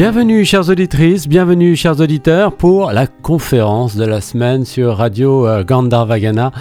[0.00, 5.62] Bienvenue chères auditrices, bienvenue chers auditeurs pour la conférence de la semaine sur Radio euh,
[5.62, 6.52] Gandharvagana,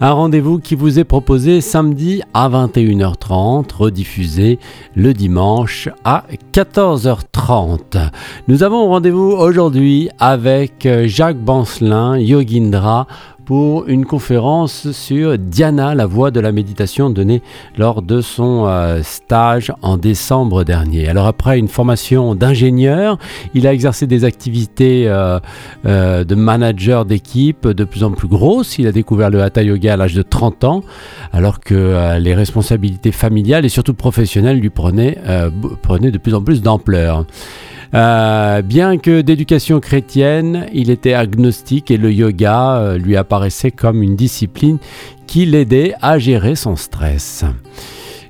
[0.00, 4.60] un rendez-vous qui vous est proposé samedi à 21h30, rediffusé
[4.94, 6.22] le dimanche à
[6.52, 8.10] 14h30.
[8.46, 13.08] Nous avons rendez-vous aujourd'hui avec euh, Jacques Bancelin, Yogindra,
[13.44, 17.42] pour une conférence sur Diana, la voix de la méditation donnée
[17.76, 21.08] lors de son euh, stage en décembre dernier.
[21.08, 23.18] Alors après une formation d'ingénieur,
[23.54, 25.38] il a exercé des activités euh,
[25.86, 28.78] euh, de manager d'équipe de plus en plus grosses.
[28.78, 30.82] Il a découvert le Hatha Yoga à l'âge de 30 ans,
[31.32, 37.26] alors que les responsabilités familiales et surtout professionnelles lui prenaient de plus en plus d'ampleur.
[37.94, 44.02] Euh, bien que d'éducation chrétienne, il était agnostique et le yoga euh, lui apparaissait comme
[44.02, 44.78] une discipline
[45.28, 47.44] qui l'aidait à gérer son stress.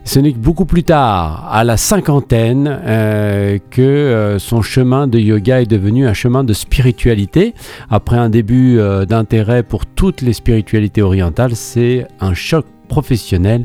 [0.05, 5.63] Ce n'est que beaucoup plus tard, à la cinquantaine, euh, que son chemin de yoga
[5.63, 7.55] est devenu un chemin de spiritualité.
[7.89, 13.65] Après un début d'intérêt pour toutes les spiritualités orientales, c'est un choc professionnel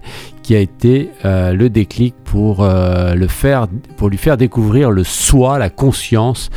[0.55, 5.58] a été euh, le déclic pour, euh, le faire, pour lui faire découvrir le soi,
[5.59, 6.50] la conscience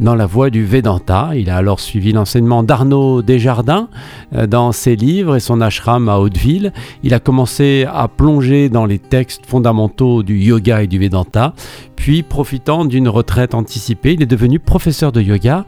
[0.00, 1.30] dans la voie du Vedanta.
[1.34, 3.88] Il a alors suivi l'enseignement d'Arnaud Desjardins
[4.34, 6.72] euh, dans ses livres et son ashram à Hauteville.
[7.02, 11.54] Il a commencé à plonger dans les textes fondamentaux du yoga et du Vedanta,
[11.96, 15.66] puis profitant d'une retraite anticipée, il est devenu professeur de yoga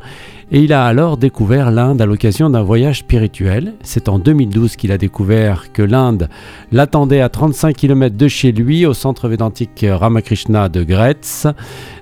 [0.51, 3.75] et il a alors découvert l'Inde à l'occasion d'un voyage spirituel.
[3.83, 6.29] C'est en 2012 qu'il a découvert que l'Inde
[6.73, 11.47] l'attendait à 35 km de chez lui, au centre védantique Ramakrishna de Gretz,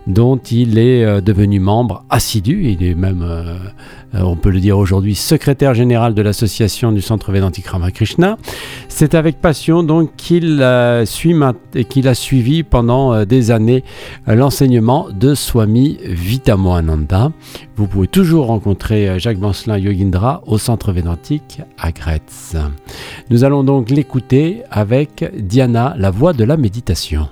[0.07, 2.71] dont il est euh, devenu membre assidu.
[2.71, 3.57] Il est même, euh,
[4.15, 8.39] euh, on peut le dire aujourd'hui, secrétaire général de l'association du centre védantique Ramakrishna.
[8.89, 10.65] C'est avec passion donc qu'il
[11.05, 11.35] suit
[11.89, 13.85] qu'il a suivi pendant des années
[14.27, 17.31] l'enseignement de Swami Vitamoananda.
[17.77, 22.57] Vous pouvez toujours rencontrer Jacques Bancelin Yogindra au centre védantique à Gretz.
[23.29, 27.29] Nous allons donc l'écouter avec Diana, la voix de la méditation.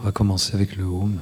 [0.00, 1.18] On va commencer avec le home.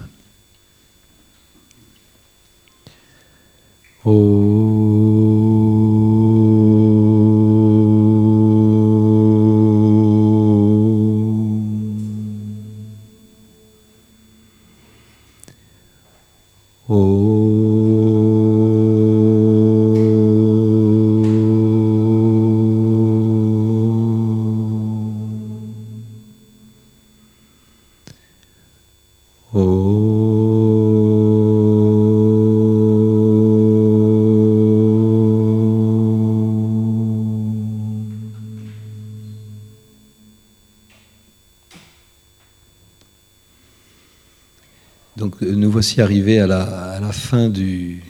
[45.67, 48.03] Voici arrivé à la, fin du,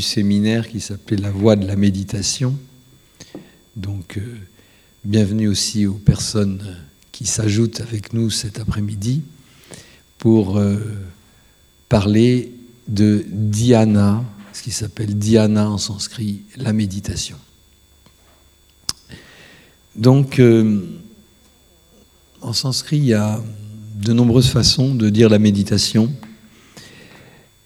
[0.00, 2.56] séminaire qui s'appelait La voie de la méditation.
[3.76, 4.38] Donc, euh,
[5.04, 6.76] bienvenue aussi aux personnes
[7.12, 9.22] qui s'ajoutent avec nous cet après-midi
[10.18, 10.78] pour euh,
[11.88, 12.54] parler
[12.88, 17.36] de dhyana, ce qui s'appelle dhyana en sanskrit, la méditation.
[19.94, 20.80] Donc, euh,
[22.40, 23.42] en sanskrit, il y a
[23.96, 26.10] de nombreuses façons de dire la méditation.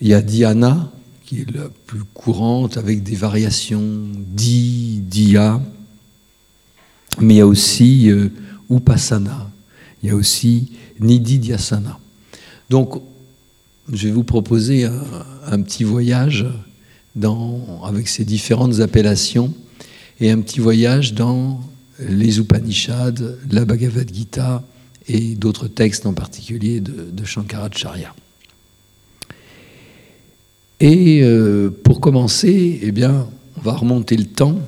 [0.02, 0.90] Il y a dhyana,
[1.24, 5.62] qui est la plus courante, avec des variations di, dia.
[7.20, 8.28] Mais il y a aussi euh,
[8.68, 9.48] upasana.
[10.02, 12.00] Il y a aussi nididhyasana.
[12.68, 13.00] Donc,
[13.92, 14.86] je vais vous proposer
[15.46, 16.46] un, petit voyage
[17.84, 19.54] avec ces différentes appellations
[20.18, 21.60] et un petit voyage dans
[22.00, 24.64] les Upanishads, la Bhagavad Gita
[25.06, 28.12] et d'autres textes en particulier de, de Shankaracharya.
[30.82, 34.59] Et euh, pour commencer, eh bien, on va remonter le temps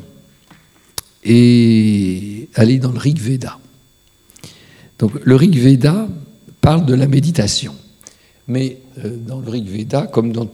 [1.24, 3.58] et aller dans le Rig Veda.
[5.00, 6.06] Donc, le Rig Veda
[6.60, 7.74] parle de la méditation.
[8.46, 10.48] Mais euh, dans le Rig Veda, comme dans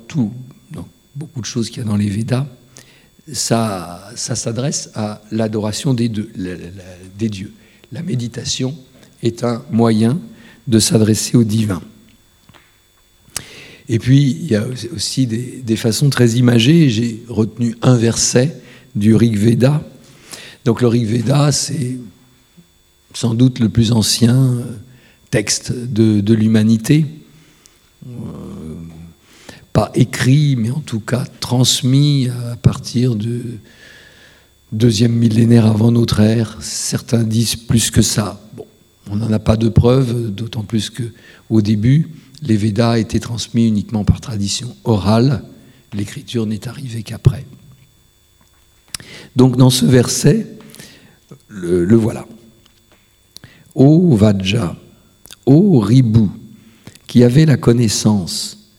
[1.14, 2.46] beaucoup de choses qu'il y a dans les Védas,
[3.30, 7.52] ça, ça s'adresse à l'adoration des, des dieux.
[7.92, 8.74] La méditation
[9.22, 10.18] est un moyen
[10.66, 11.82] de s'adresser au divin.
[13.92, 14.64] Et puis, il y a
[14.94, 16.90] aussi des, façons très imagées.
[16.90, 18.62] J'ai retenu un verset
[18.94, 19.82] du Rig Veda.
[20.64, 21.98] Donc, le Rig Veda, c'est
[23.14, 24.62] sans doute le plus ancien euh,
[25.32, 27.04] texte de, l'humanité.
[28.06, 28.12] Euh,
[29.72, 33.42] pas écrit, mais en tout cas transmis à partir du
[34.70, 36.58] deuxième millénaire avant notre ère.
[36.60, 38.40] Certains disent plus que ça.
[38.56, 38.66] Bon,
[39.10, 42.10] on n'en a pas de preuves, d'autant plus qu'au début,
[42.42, 45.44] les Védas étaient transmis uniquement par tradition orale,
[45.92, 47.44] l'écriture n'est arrivée qu'après.
[49.36, 50.46] Donc dans ce verset,
[51.48, 52.26] le, voilà.
[53.74, 54.76] Ô Vajja,
[55.46, 56.30] ô Ribou,
[57.06, 58.72] qui avait la connaissance,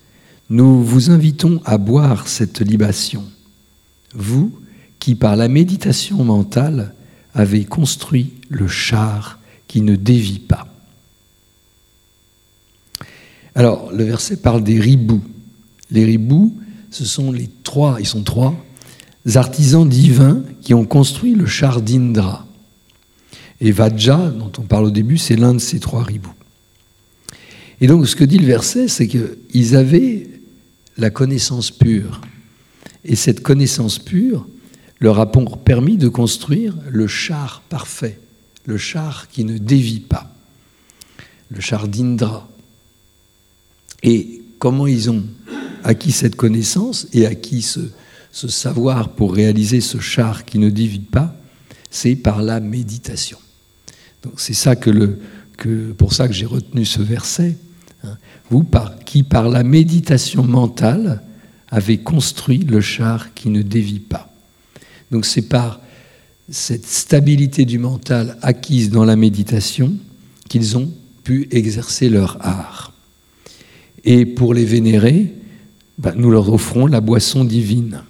[0.50, 3.24] nous vous invitons à boire cette libation,
[4.14, 4.52] vous
[5.00, 6.94] qui par la méditation mentale
[7.34, 10.71] avez construit le char qui ne dévie pas.
[13.56, 15.22] Alors, le verset parle des ribous.
[15.90, 16.58] Les ribous,
[16.90, 18.56] ce sont les trois, ils sont trois,
[19.36, 22.48] artisans divins qui ont construit le char d'Indra.
[23.60, 26.34] Et Vajja, dont on parle au début, c'est l'un de ces trois ribous.
[27.82, 30.30] Et donc, ce que dit le verset, c'est qu'ils avaient
[30.98, 32.22] la connaissance pure.
[33.04, 34.48] Et cette connaissance pure
[35.00, 38.20] leur a permis de construire le char parfait,
[38.66, 40.34] le char qui ne dévie pas,
[41.50, 42.48] le char d'Indra.
[44.04, 45.24] Et comment ils ont
[45.84, 47.82] acquis cette connaissance et acquis ce,
[48.32, 51.36] savoir pour réaliser ce char qui ne dévie pas,
[51.90, 53.38] c'est par la méditation.
[54.38, 55.18] C'est ça que
[55.98, 57.58] pour ça que j'ai retenu ce verset.
[58.04, 58.18] Hein.
[58.50, 58.66] Vous
[59.06, 61.22] qui par la méditation mentale
[61.70, 64.34] avez construit le char qui ne dévie pas.
[65.12, 65.80] Donc c'est par
[66.50, 69.94] cette stabilité du mental acquise dans la méditation
[70.50, 70.92] qu'ils ont
[71.24, 72.91] pu exercer leur art.
[74.04, 75.34] Et pour les vénérer,
[75.98, 78.04] ben, nous leur offrons la boisson divine.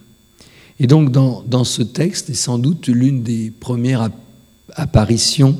[0.79, 4.09] Et donc dans, dans ce texte est sans doute l'une des premières
[4.73, 5.57] apparitions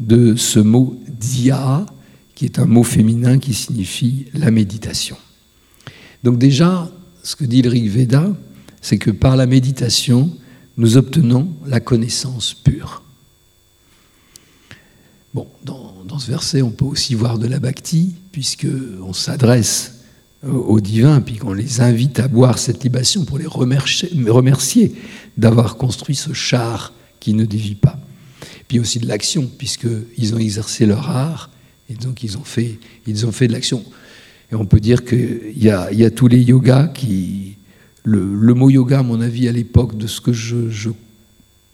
[0.00, 1.84] de ce mot dia,
[2.34, 5.16] qui est un mot féminin qui signifie la méditation.
[6.22, 6.90] Donc déjà,
[7.22, 8.36] ce que dit le Rig Veda,
[8.80, 10.30] c'est que par la méditation,
[10.76, 13.02] nous obtenons la connaissance pure.
[15.34, 20.00] Bon, dans, dans ce verset, on peut aussi voir de la bhakti, puisqu'on s'adresse
[20.46, 24.92] aux divins, puis qu'on les invite à boire cette libation pour les remercier,
[25.38, 27.98] d'avoir construit ce char qui ne dévie pas.
[28.68, 31.50] Puis aussi de l'action, puisqu'ils ont exercé leur art,
[31.88, 33.82] et donc ils ont fait, ils ont fait de l'action.
[34.52, 37.56] Et on peut dire qu'il y a, tous les yogas qui...
[38.04, 40.90] Le, mot yoga, à mon avis, à l'époque, de ce que je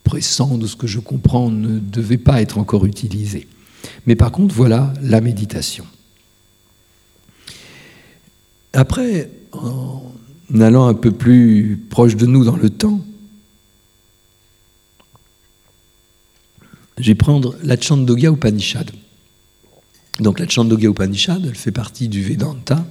[0.04, 3.48] pressens, de ce que je comprends, ne devait pas être encore utilisé.
[4.06, 5.84] Mais par contre, voilà la méditation.
[8.72, 10.12] Après, en
[10.60, 13.00] allant un peu plus proche de nous dans le temps,
[16.98, 18.90] je vais prendre la Chandogya Upanishad.
[20.20, 22.86] Donc la Chandogya Upanishad, elle fait partie du Vedanta,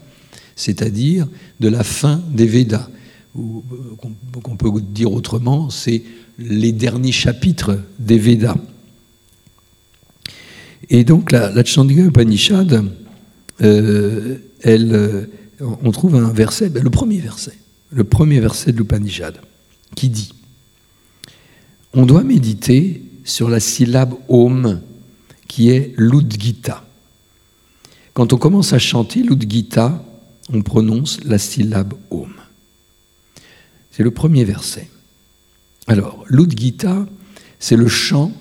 [0.55, 1.27] c'est-à-dire
[1.59, 2.89] de la fin des Védas.
[3.35, 6.03] Ou euh, qu'on peut dire autrement, c'est
[6.37, 8.57] les derniers chapitres des Védas.
[10.89, 12.85] Et donc la, Chandogya Upanishad,
[13.61, 15.25] euh, elle, euh,
[15.61, 17.57] on trouve un verset, ben, le premier verset,
[17.91, 19.39] le premier verset de l'Upanishad,
[19.95, 20.33] qui dit
[21.93, 24.81] On doit méditer sur la syllabe Om,
[25.47, 26.85] qui est l'Udgita.
[28.13, 30.03] Quand on commence à chanter l'Udgita,
[30.51, 32.33] on prononce la syllabe Om.
[33.91, 34.89] C'est le premier verset.
[35.88, 37.05] Alors, l'Udgita,
[37.59, 38.31] c'est le chant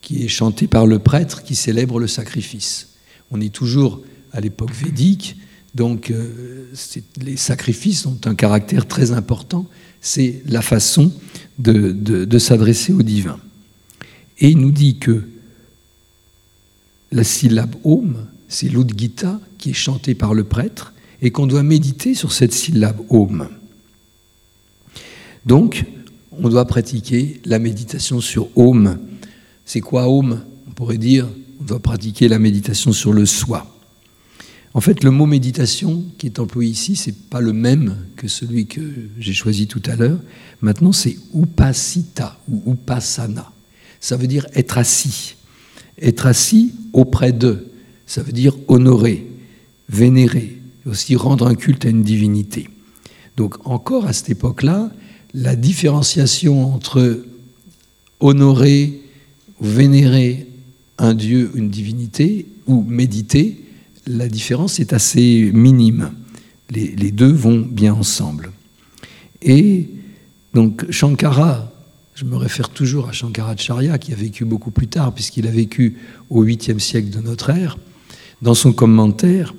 [0.00, 2.94] qui est chanté par le prêtre qui célèbre le sacrifice.
[3.30, 4.00] On est toujours
[4.32, 5.36] à l'époque védique,
[5.78, 6.66] donc euh,
[7.22, 9.66] les sacrifices ont un caractère très important,
[10.00, 11.12] c'est la façon
[11.58, 13.38] de, s'adresser au divin.
[14.40, 15.22] Et il nous dit que
[17.12, 20.92] la syllabe Om, c'est l'Udgita qui est chantée par le prêtre
[21.22, 23.48] et qu'on doit méditer sur cette syllabe Om.
[25.46, 25.84] Donc,
[26.32, 28.98] on doit pratiquer la méditation sur Om.
[29.64, 30.40] C'est quoi Om?
[30.66, 31.28] On pourrait dire,
[31.60, 33.77] on doit pratiquer la méditation sur le soi.
[34.78, 38.66] En fait, le mot méditation qui est employé ici, c'est pas le même que celui
[38.66, 38.80] que
[39.18, 40.20] j'ai choisi tout à l'heure.
[40.60, 43.50] Maintenant, c'est upasita ou upasana.
[43.98, 45.34] Ça veut dire être assis.
[46.00, 47.72] Être assis auprès d'eux.
[48.06, 49.26] Ça veut dire honorer,
[49.88, 52.68] vénérer, aussi rendre un culte à une divinité.
[53.36, 54.92] Donc encore à cette époque-là,
[55.34, 57.24] la différenciation entre
[58.20, 59.02] honorer,
[59.60, 60.46] vénérer
[60.98, 63.64] un dieu, une divinité, ou méditer,
[64.08, 66.10] la différence est assez minime.
[66.70, 68.50] Les, deux vont bien ensemble.
[69.42, 69.88] Et
[70.54, 71.72] donc Shankara,
[72.14, 75.96] je me réfère toujours à Shankaracharya, qui a vécu beaucoup plus tard, puisqu'il a vécu
[76.30, 77.78] au 8e siècle de notre ère,
[78.42, 79.54] dans son commentaire,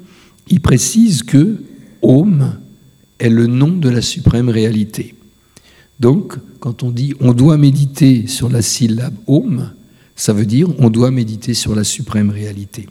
[0.49, 1.63] il précise que
[2.01, 2.57] Om
[3.19, 5.15] est le nom de la suprême réalité.
[5.99, 9.71] Donc, quand on dit on doit méditer sur la syllabe Om,
[10.15, 12.87] ça veut dire on doit méditer sur la suprême réalité.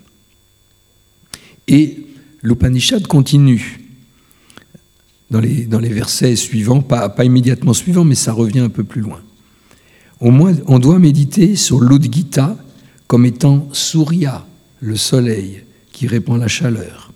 [1.69, 2.07] Et
[2.43, 3.81] l'Upanishad continue
[5.31, 9.21] dans les, versets suivants, pas, pas immédiatement suivants, mais ça revient un peu plus loin.
[10.21, 12.57] Au moins, on doit méditer sur l'Udgita
[13.07, 14.47] comme étant Surya,
[14.81, 17.13] le soleil qui répand la chaleur.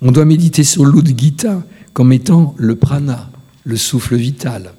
[0.00, 3.30] On doit méditer sur l'Udgita comme étant le prana,
[3.64, 4.72] le souffle vital.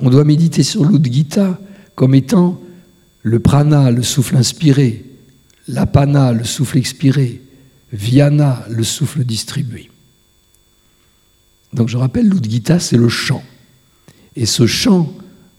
[0.00, 1.60] On doit méditer sur l'Udgita
[1.94, 2.60] comme étant
[3.22, 5.04] le prana, le souffle inspiré,
[5.68, 7.40] l'apana, le souffle expiré,
[7.92, 9.90] viana, le souffle distribué.
[11.72, 13.42] Donc je rappelle, l'Udgita, c'est le chant.
[14.36, 15.12] Et ce chant,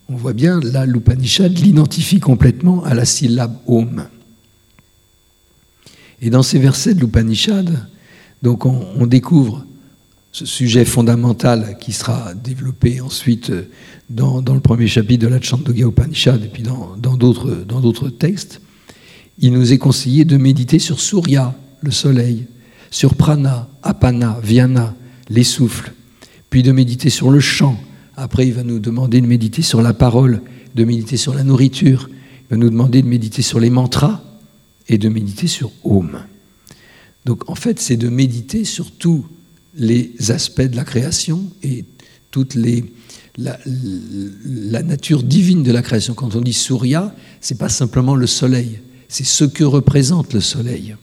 [0.09, 4.05] on voit bien, là, l'Upanishad l'identifie complètement à la syllabe Om.
[6.21, 7.87] Et dans ces versets de l'Upanishad,
[8.41, 9.65] donc on, découvre
[10.31, 13.51] ce sujet fondamental qui sera développé ensuite
[14.09, 18.61] dans, le premier chapitre de la Chandogya Upanishad et puis dans d'autres textes.
[19.39, 22.45] Il nous est conseillé de méditer sur Surya, le soleil,
[22.91, 24.95] sur Prana, Apana, Vyana,
[25.29, 25.93] les souffles,
[26.49, 27.79] puis de méditer sur le chant.
[28.15, 30.41] Après, il va nous demander de méditer sur la parole,
[30.75, 32.09] de méditer sur la nourriture.
[32.11, 34.23] Il va nous demander de méditer sur les mantras
[34.87, 36.19] et de méditer sur Om.
[37.25, 39.25] Donc, en fait, c'est de méditer sur tous
[39.75, 41.85] les aspects de la création et
[42.29, 43.57] toute la,
[44.45, 46.13] la, nature divine de la création.
[46.13, 48.79] Quand on dit Surya, c'est pas simplement le soleil,
[49.13, 50.95] c'est ce que représente le soleil.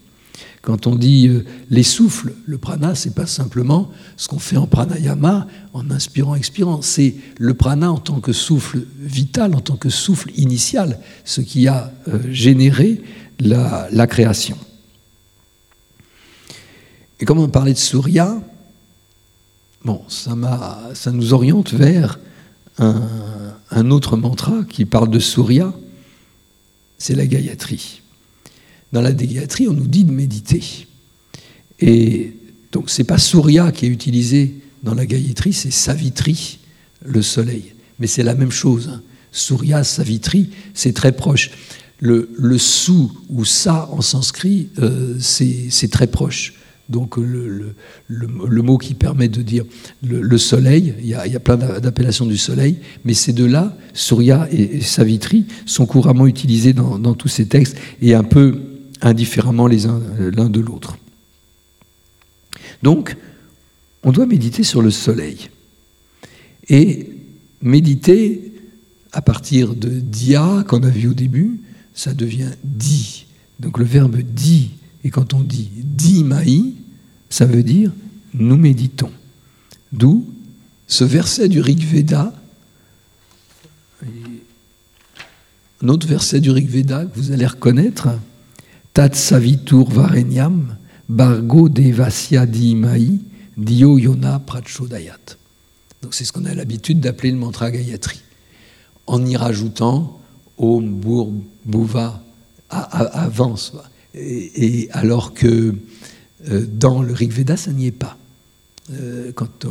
[0.62, 4.66] Quand on dit euh, les souffles, le prana, c'est pas simplement ce qu'on fait en
[4.66, 6.82] pranayama, en inspirant, expirant.
[6.82, 11.68] C'est le prana en tant que souffle vital, en tant que souffle initial, ce qui
[11.68, 13.00] a euh, généré
[13.38, 14.58] la, création.
[17.20, 18.42] Et comme on parlait de Surya,
[19.84, 20.34] bon, ça,
[21.12, 22.18] nous oriente vers
[22.78, 25.72] un autre mantra qui parle de Surya,
[27.00, 28.02] c'est la Gayatri.
[28.92, 30.62] Dans la Gayatri, on nous dit de méditer.
[31.80, 32.34] Et
[32.70, 36.58] donc, ce n'est pas Surya qui est utilisé dans la Gayatri, c'est Savitri,
[37.04, 37.72] le soleil.
[37.98, 38.90] Mais c'est la même chose.
[38.92, 39.02] Hein.
[39.32, 41.50] Surya, Savitri, c'est très proche.
[41.98, 46.54] Le, le sou ou sa en sanskrit, euh, c'est très proche.
[46.90, 47.74] Donc le,
[48.62, 49.64] mot qui permet de dire
[50.02, 55.46] le, soleil, il y, a, plein d'appellations du soleil, mais ces deux-là, Surya et, Savitri,
[55.66, 58.60] sont couramment utilisés dans, tous ces textes et un peu
[59.00, 60.96] indifféremment les uns l'un de l'autre.
[62.82, 63.16] Donc,
[64.02, 65.50] on doit méditer sur le soleil.
[66.68, 67.10] Et
[67.62, 68.52] méditer
[69.12, 71.60] à partir de dia qu'on a vu au début,
[71.94, 73.26] ça devient di.
[73.58, 74.70] Donc le verbe di,
[75.04, 76.74] et quand on dit di maï,
[77.30, 77.92] ça veut dire
[78.34, 79.10] nous méditons.
[79.92, 80.26] D'où
[80.86, 82.32] ce verset du Rig Veda,
[85.82, 88.08] un autre verset du Rig Veda que vous allez reconnaître,
[88.92, 90.76] Tat savitur varenyam,
[91.08, 93.20] bargo devasya dimai,
[93.56, 95.36] dio yona prachodayat.
[96.02, 98.20] Donc c'est ce qu'on a l'habitude d'appeler le mantra Gayatri.
[99.06, 100.20] En y rajoutant
[100.58, 101.32] Om, Bur,
[101.64, 102.22] Bhuva,
[102.68, 103.72] avance.
[104.14, 105.74] Et, alors que
[106.48, 108.16] dans le Rig Veda, ça n'y est pas.
[108.92, 109.68] Euh, quand euh,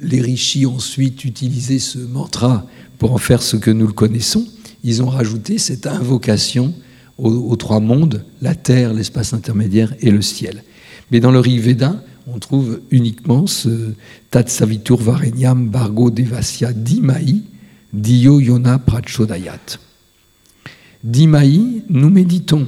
[0.00, 2.66] les rishis ont ensuite utilisé ce mantra
[2.98, 4.46] pour en faire ce que nous le connaissons,
[4.84, 6.74] ils ont rajouté cette invocation
[7.18, 10.64] aux, trois mondes, la terre, l'espace intermédiaire et le ciel.
[11.10, 13.92] Mais dans le Rig Veda, on trouve uniquement ce
[14.30, 17.42] Tatsavitur Varenyam Bargo Devasya Dimai,
[17.92, 19.78] Dio Yona Prachodayat.
[21.04, 22.66] Dimai, nous méditons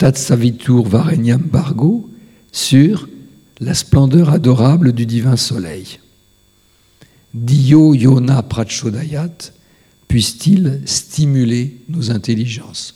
[0.00, 2.08] Tatsavitur Varenyam Bargo
[2.52, 3.06] sur
[3.60, 5.98] la splendeur adorable du divin soleil.
[7.34, 9.52] Dio Yona Prachodayat,
[10.08, 12.94] puisse-t-il stimuler nos intelligences?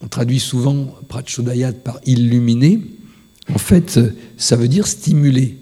[0.00, 2.80] On traduit souvent Prachodayat par illuminer.
[3.52, 3.98] En fait,
[4.36, 5.58] ça veut dire stimuler.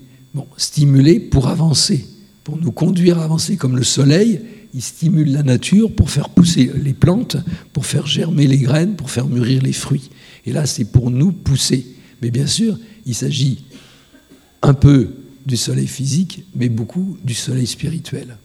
[0.59, 2.07] Stimuler pour avancer,
[2.45, 3.57] pour nous conduire à avancer.
[3.57, 4.43] Comme le soleil,
[4.75, 7.37] il stimule la nature pour faire pousser les plantes,
[7.73, 10.11] pour faire germer les graines, pour faire mûrir les fruits.
[10.47, 11.87] Et là, c'est pour nous pousser.
[12.23, 13.65] Mais bien sûr, il s'agit
[14.63, 15.11] un peu
[15.45, 18.37] du soleil physique, mais beaucoup du soleil spirituel.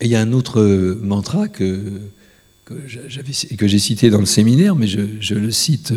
[0.00, 0.62] Et il y a un autre
[1.02, 2.00] mantra que,
[2.64, 5.92] que j'ai cité dans le séminaire, mais je, le cite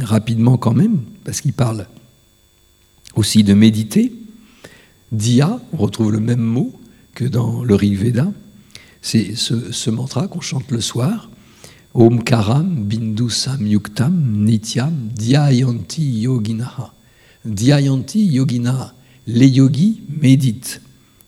[0.00, 1.86] rapidement quand même, parce qu'il parle
[3.16, 4.12] aussi de méditer.
[5.12, 6.72] Dia, on retrouve le même mot
[7.14, 8.32] que dans le Rig Veda.
[9.02, 11.30] C'est ce, mantra qu'on chante le soir.
[11.92, 16.92] Om Karam Bindu Samyuktam Nityam Dhyayanti Yoginaha.
[17.44, 18.94] Dhyayanti Yoginaha.
[19.26, 20.80] Les yogis méditent.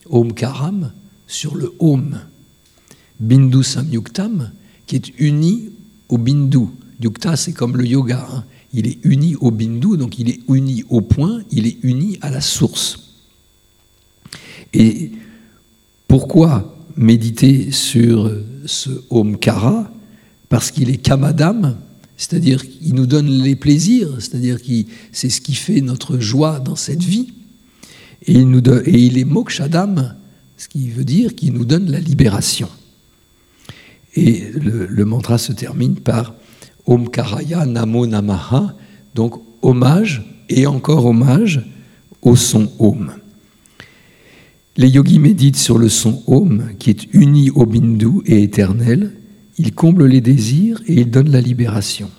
[0.09, 0.91] Om Karam
[1.27, 2.19] sur le Om.
[3.19, 4.51] Bindu Samyuktam,
[4.85, 5.69] qui est uni
[6.09, 6.67] au Bindu.
[7.01, 8.27] Yukta, c'est comme le yoga.
[8.31, 8.43] Hein.
[8.73, 12.29] Il est uni au Bindu, donc il est uni au point, il est uni à
[12.29, 13.13] la source.
[14.73, 15.11] Et
[16.07, 18.31] pourquoi méditer sur
[18.65, 19.91] ce Omkara?
[20.49, 21.77] Parce qu'il est Kamadam,
[22.17, 26.75] c'est-à-dire qu'il nous donne les plaisirs, c'est-à-dire que c'est ce qui fait notre joie dans
[26.75, 27.33] cette vie.
[28.25, 30.15] Et il, nous et il est Mokshadam,
[30.57, 32.69] ce qui veut dire qu'il nous donne la libération.
[34.15, 36.33] Et le, mantra se termine par
[36.87, 38.73] Om Karaya Namo Namaha,
[39.13, 41.61] donc hommage et encore hommage
[42.21, 43.11] au son Om.
[44.77, 49.13] Les yogis méditent sur le son Om qui est uni au Bindu et éternel.
[49.57, 52.11] Il comble les désirs et il donne la libération.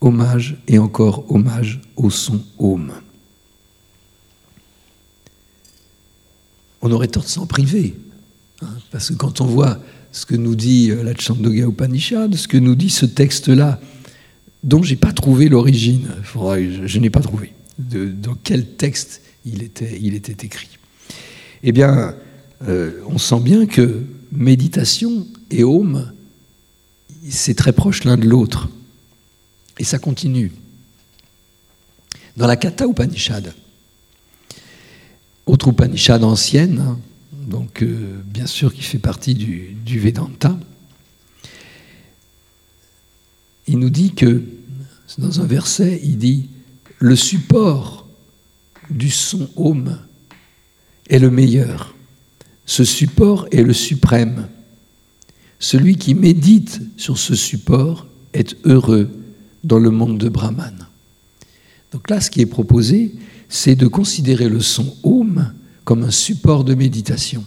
[0.00, 2.92] Hommage et encore hommage au son Om.
[6.80, 7.96] On aurait tort de s'en priver,
[8.62, 9.78] hein, parce que quand on voit
[10.12, 13.80] ce que nous dit euh, la Chandogya Upanishad, ce que nous dit ce texte-là,
[14.66, 16.08] dont je n'ai pas trouvé l'origine.
[16.84, 20.68] Je, n'ai pas trouvé dans quel texte il était, il était écrit.
[21.62, 22.14] Eh bien,
[22.68, 26.12] euh, on sent bien que méditation et home,
[27.28, 28.68] c'est très proche l'un de l'autre.
[29.78, 30.52] Et ça continue.
[32.36, 33.54] Dans la Kata Upanishad,
[35.46, 36.98] autre Upanishad ancienne, hein,
[37.32, 40.58] donc euh, bien sûr qui fait partie du, Vedanta,
[43.68, 44.42] il nous dit que,
[45.18, 46.48] dans un verset, il dit,
[46.98, 48.06] le support
[48.90, 49.98] du son Om
[51.08, 51.94] est le meilleur.
[52.64, 54.48] Ce support est le suprême.
[55.58, 59.08] Celui qui médite sur ce support est heureux
[59.64, 60.86] dans le monde de Brahman.
[61.92, 63.14] Donc là, ce qui est proposé,
[63.48, 65.52] c'est de considérer le son Om
[65.84, 67.44] comme un support de méditation.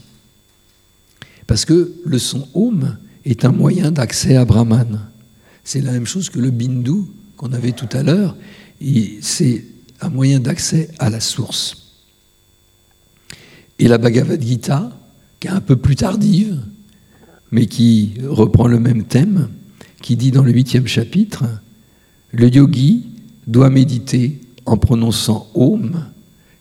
[1.45, 5.01] Parce que le son Om est un moyen d'accès à Brahman.
[5.63, 7.03] C'est la même chose que le Bindu
[7.39, 8.35] qu'on avait tout à l'heure.
[9.21, 9.63] C'est
[10.01, 11.93] un moyen d'accès à la source.
[13.79, 14.91] Et la Bhagavad Gita,
[15.39, 16.61] qui est un peu plus tardive,
[17.51, 19.47] mais qui reprend le même thème,
[20.01, 21.45] qui dit dans le huitième chapitre,
[22.31, 23.07] le yogi
[23.47, 26.07] doit méditer en prononçant Om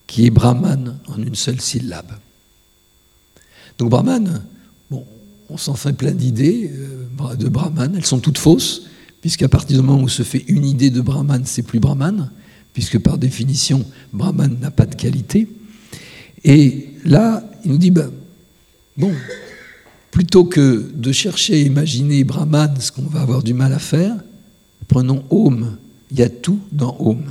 [0.06, 2.12] qui est Brahman en une seule syllabe.
[3.78, 4.44] Donc Brahman,
[5.50, 8.87] on s'en fait plein d'idées euh, de Brahman, elles sont toutes fausses,
[9.20, 12.30] puisqu'à partir du moment où se fait une idée de Brahman, c'est plus Brahman,
[12.72, 15.48] puisque par définition, Brahman n'a pas de qualité.
[16.44, 18.10] Et là, il nous dit, ben,
[18.96, 19.12] bon,
[20.10, 24.14] plutôt que de chercher à imaginer Brahman, ce qu'on va avoir du mal à faire,
[24.86, 25.76] prenons Om.
[26.10, 27.22] Il y a tout dans Om.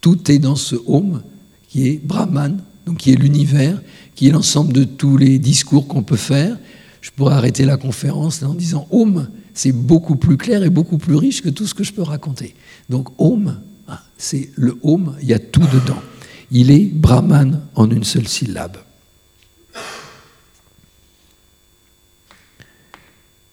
[0.00, 1.22] Tout est dans ce Om
[1.68, 3.80] qui est Brahman, donc qui est l'univers,
[4.14, 6.56] qui est l'ensemble de tous les discours qu'on peut faire.
[7.00, 11.16] Je pourrais arrêter la conférence en disant Om, c'est beaucoup plus clair et beaucoup plus
[11.16, 12.54] riche que tout ce que je peux raconter.
[12.88, 16.00] Donc Om, hein, c'est le Om, il y a tout dedans.
[16.52, 18.76] Il est Brahman en une seule syllabe.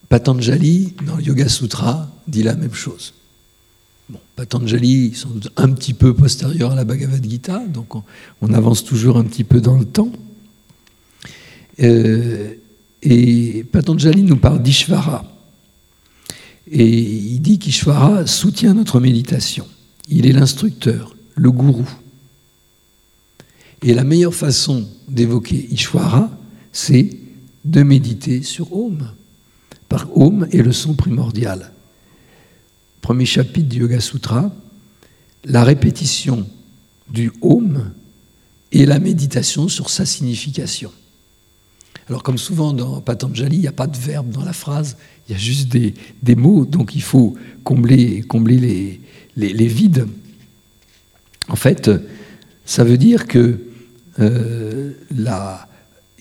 [0.07, 3.15] Patanjali, dans le Yoga Sutra, dit la même chose.
[4.07, 7.95] Bon, Patanjali, sans doute un petit peu postérieur à la Bhagavad Gita, donc
[8.41, 10.11] on, avance toujours un petit peu dans le temps.
[11.81, 12.53] Euh,
[13.01, 15.31] et Patanjali nous parle d'Ishvara.
[16.71, 19.67] Et il dit qu'Ishvara soutient notre méditation.
[20.08, 21.88] Il est l'instructeur, le gourou.
[23.82, 26.30] Et la meilleure façon d'évoquer Ishvara,
[26.71, 27.10] c'est
[27.63, 29.12] de méditer sur Om.
[29.89, 31.71] Par Om est le son primordial
[33.06, 34.51] premier chapitre du Yoga Sutra,
[35.43, 36.49] la répétition
[37.08, 37.91] du Om
[38.71, 40.91] et la méditation sur sa signification.
[42.07, 45.33] Alors comme souvent dans Patanjali, il n'y a pas de verbe dans la phrase, il
[45.33, 48.23] y a juste des, mots, donc il faut combler,
[49.35, 50.07] les, vides.
[51.47, 51.89] En fait,
[52.65, 53.59] ça veut dire que
[54.19, 54.91] euh,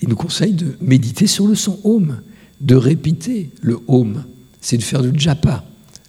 [0.01, 2.19] il nous conseille de méditer sur le son Om,
[2.61, 4.23] de répéter le Om,
[4.61, 5.63] c'est de faire du japa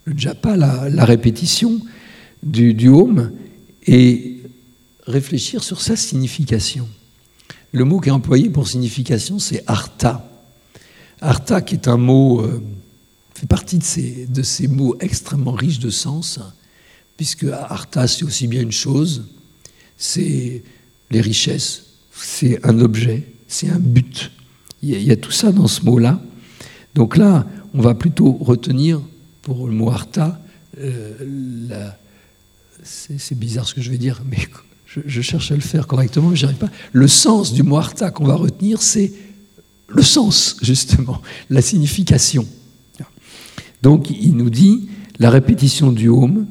[0.07, 1.81] le japa, la, répétition
[2.43, 3.33] du, du home,
[3.87, 4.41] et
[5.07, 6.89] réfléchir sur sa signification.
[7.73, 10.29] Le mot qui est employé pour signification, c'est artha.
[11.21, 12.63] Artha, qui est un mot, euh,
[13.35, 16.41] fait partie de ces, de ces mots extrêmement riches de sens,
[17.17, 19.29] puisque artha, c'est aussi bien une chose,
[19.97, 20.63] c'est
[21.11, 24.31] les richesses, c'est un objet, c'est un but.
[24.83, 26.21] Il y, a, tout ça dans ce mot-là.
[26.95, 29.01] Donc là, on va plutôt retenir
[29.43, 30.41] pour le mot arta,
[30.79, 31.91] euh,
[32.83, 34.39] c'est bizarre ce que je vais dire, mais
[34.87, 36.71] je, cherche à le faire correctement, mais n'y arrive pas.
[36.93, 39.13] Le sens du mot arta qu'on va retenir, c'est
[39.89, 41.21] le sens, justement,
[41.51, 42.47] la signification.
[43.83, 46.47] Donc il nous dit, la répétition du home,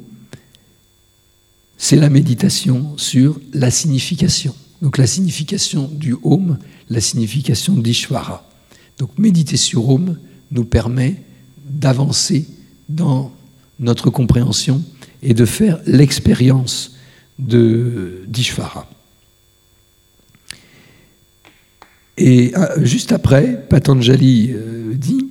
[1.76, 4.54] c'est la méditation sur la signification.
[4.80, 8.48] Donc la signification du home, la signification d'Ishvara.
[8.98, 10.18] Donc méditer sur home
[10.50, 11.22] nous permet
[11.68, 12.46] d'avancer
[12.88, 13.32] dans
[13.78, 14.82] notre compréhension
[15.22, 16.95] et de faire l'expérience
[17.38, 18.88] d'Ishvara.
[22.16, 25.28] Et euh, juste après, Patanjali euh, dit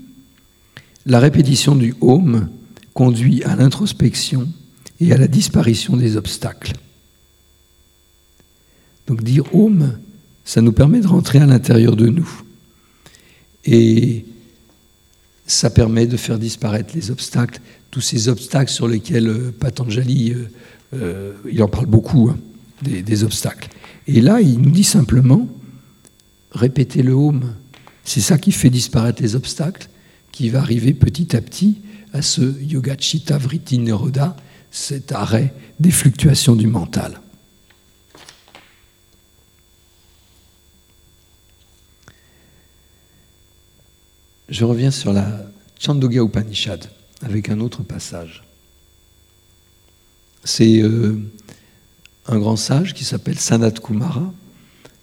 [1.06, 2.48] La répétition du Om
[2.94, 4.48] conduit à l'introspection
[5.00, 6.74] et à la disparition des obstacles.
[9.08, 9.98] Donc dire Om,
[10.44, 12.30] ça nous permet de rentrer à l'intérieur de nous.
[13.66, 14.26] Et
[15.48, 19.52] ça permet de faire disparaître les obstacles, tous ces obstacles sur lesquels
[20.94, 22.38] euh, il en parle beaucoup, hein,
[22.82, 23.70] des obstacles.
[24.08, 25.48] Et là, il nous dit simplement,
[26.52, 27.54] répéter le home.
[28.04, 29.90] C'est ça qui fait disparaître les obstacles,
[30.32, 31.82] qui va arriver petit à petit
[32.14, 34.38] à ce yoga chitta vritti neroda,
[34.72, 37.20] cet arrêt des fluctuations du mental.
[44.48, 45.46] Je reviens sur la
[45.80, 46.90] Chandogya Upanishad
[47.22, 48.45] avec un autre passage.
[50.46, 51.20] C'est euh,
[52.28, 54.32] un grand sage qui s'appelle Sanat Kumara,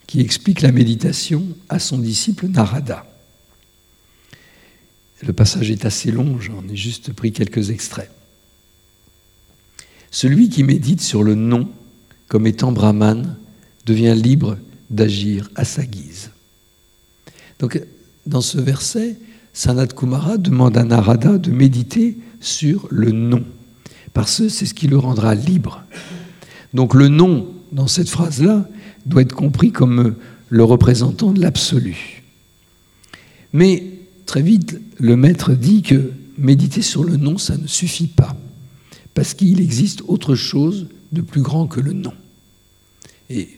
[0.06, 3.04] qui explique la méditation à son disciple Narada.
[5.20, 8.10] Le passage est assez long, j'en ai juste pris quelques extraits.
[10.10, 11.68] Celui qui médite sur le nom
[12.28, 13.36] comme étant Brahman
[13.84, 14.58] devient libre
[14.90, 16.30] d'agir à sa guise.
[17.58, 17.82] Donc,
[18.26, 19.16] dans ce verset,
[19.52, 23.44] Sanat Kumara demande à Narada de méditer sur le nom,
[24.12, 25.82] parce que c'est ce qui le rendra libre.
[26.74, 28.68] Donc le nom, dans cette phrase-là,
[29.06, 30.14] doit être compris comme
[30.48, 32.22] le représentant de l'absolu.
[33.52, 33.84] Mais
[34.26, 38.36] très vite, le maître dit que méditer sur le nom, ça ne suffit pas,
[39.14, 42.14] parce qu'il existe autre chose de plus grand que le nom.
[43.30, 43.48] Et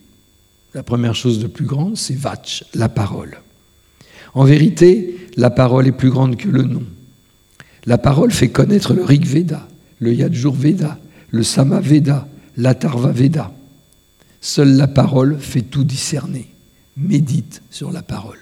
[0.73, 3.39] la première chose de plus grande, c'est Vach, la parole.
[4.35, 6.83] En vérité, la parole est plus grande que le nom.
[7.87, 9.69] La parole fait connaître le Rig Veda,
[10.05, 10.99] le Yajur Veda,
[11.31, 13.53] le Sama Veda, l'Atharva Veda.
[14.41, 16.53] Seule la parole fait tout discerner.
[16.97, 18.39] Médite sur la parole.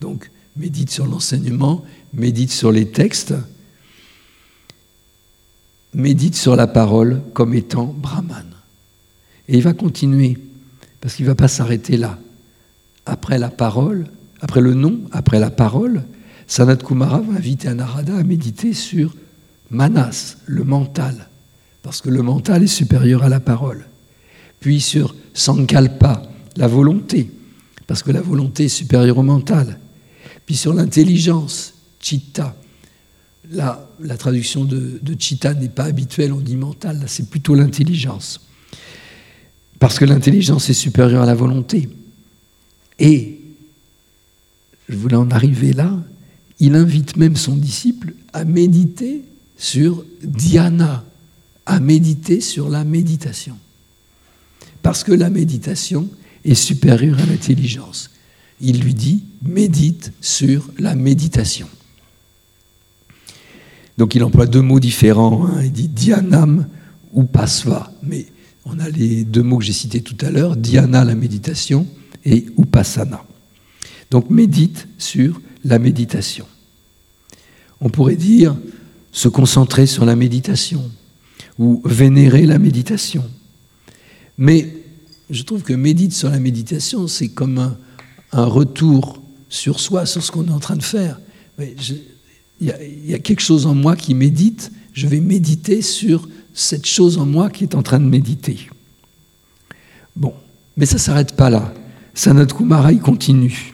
[0.00, 3.34] Donc, médite sur l'enseignement, médite sur les textes,
[5.94, 8.46] médite sur la parole comme étant Brahman.
[9.48, 10.38] Et il va continuer,
[11.00, 12.18] parce qu'il ne va pas s'arrêter là.
[13.06, 14.06] Après la parole,
[14.40, 16.04] après le nom, après la parole,
[16.46, 19.14] Sanat Kumara va inviter Anarada à méditer sur
[19.72, 21.28] Manas, le mental,
[21.82, 23.86] parce que le mental est supérieur à la parole
[24.62, 26.22] puis sur Sankalpa,
[26.56, 27.28] la volonté,
[27.86, 29.78] parce que la volonté est supérieure au mental,
[30.46, 32.56] puis sur l'intelligence, Chitta.
[33.50, 38.40] Là, la traduction de, de Chitta n'est pas habituelle, on dit mental, c'est plutôt l'intelligence.
[39.80, 41.88] Parce que l'intelligence est supérieure à la volonté.
[43.00, 43.40] Et,
[44.88, 45.98] je voulais en arriver là,
[46.60, 49.24] il invite même son disciple à méditer
[49.62, 51.04] sur dhyana,
[51.66, 53.56] à méditer sur la méditation
[54.82, 56.08] parce que la méditation
[56.44, 58.10] est supérieure à l'intelligence.
[58.60, 61.68] Il lui dit, médite sur la méditation.
[63.96, 65.46] Donc il emploie deux mots différents.
[65.46, 65.62] Hein.
[65.62, 66.66] Il dit dhyanam
[67.12, 67.92] ou pasva.
[68.02, 68.26] Mais
[68.64, 71.86] on a les deux mots que j'ai cités tout à l'heure, dhyana, la méditation,
[72.24, 73.24] et upasana.
[74.10, 76.46] Donc médite sur la méditation.
[77.80, 78.56] On pourrait dire
[79.12, 80.90] se concentrer sur la méditation
[81.58, 83.22] ou vénérer la méditation
[84.38, 84.74] mais
[85.30, 87.58] je trouve que médite sur la méditation, c'est comme
[88.32, 91.20] un, retour sur soi, sur ce qu'on est en train de faire.
[91.60, 91.94] Il
[92.60, 97.26] y, a quelque chose en moi qui médite, je vais méditer sur cette chose en
[97.26, 98.68] moi qui est en train de méditer.
[100.16, 100.34] Bon,
[100.76, 101.72] mais ça ne s'arrête pas là.
[102.14, 103.72] Sanat Kumara, il continue.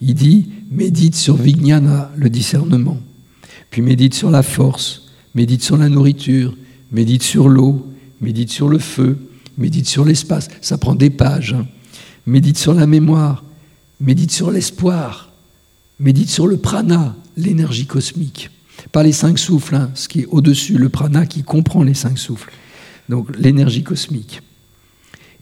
[0.00, 2.98] Il dit médite sur Vijnana, le discernement,
[3.70, 6.56] puis médite sur la force, médite sur la nourriture,
[6.92, 7.86] médite sur l'eau,
[8.20, 9.18] médite sur le feu,
[9.58, 11.54] médite sur l'espace, ça prend des pages.
[11.54, 11.66] Hein.
[12.26, 13.44] Médite sur la mémoire,
[14.00, 15.32] médite sur l'espoir,
[15.98, 18.50] médite sur le prana, l'énergie cosmique.
[18.92, 22.18] Pas les cinq souffles, hein, ce qui est au-dessus, le prana qui comprend les cinq
[22.18, 22.52] souffles.
[23.08, 24.40] Donc l'énergie cosmique.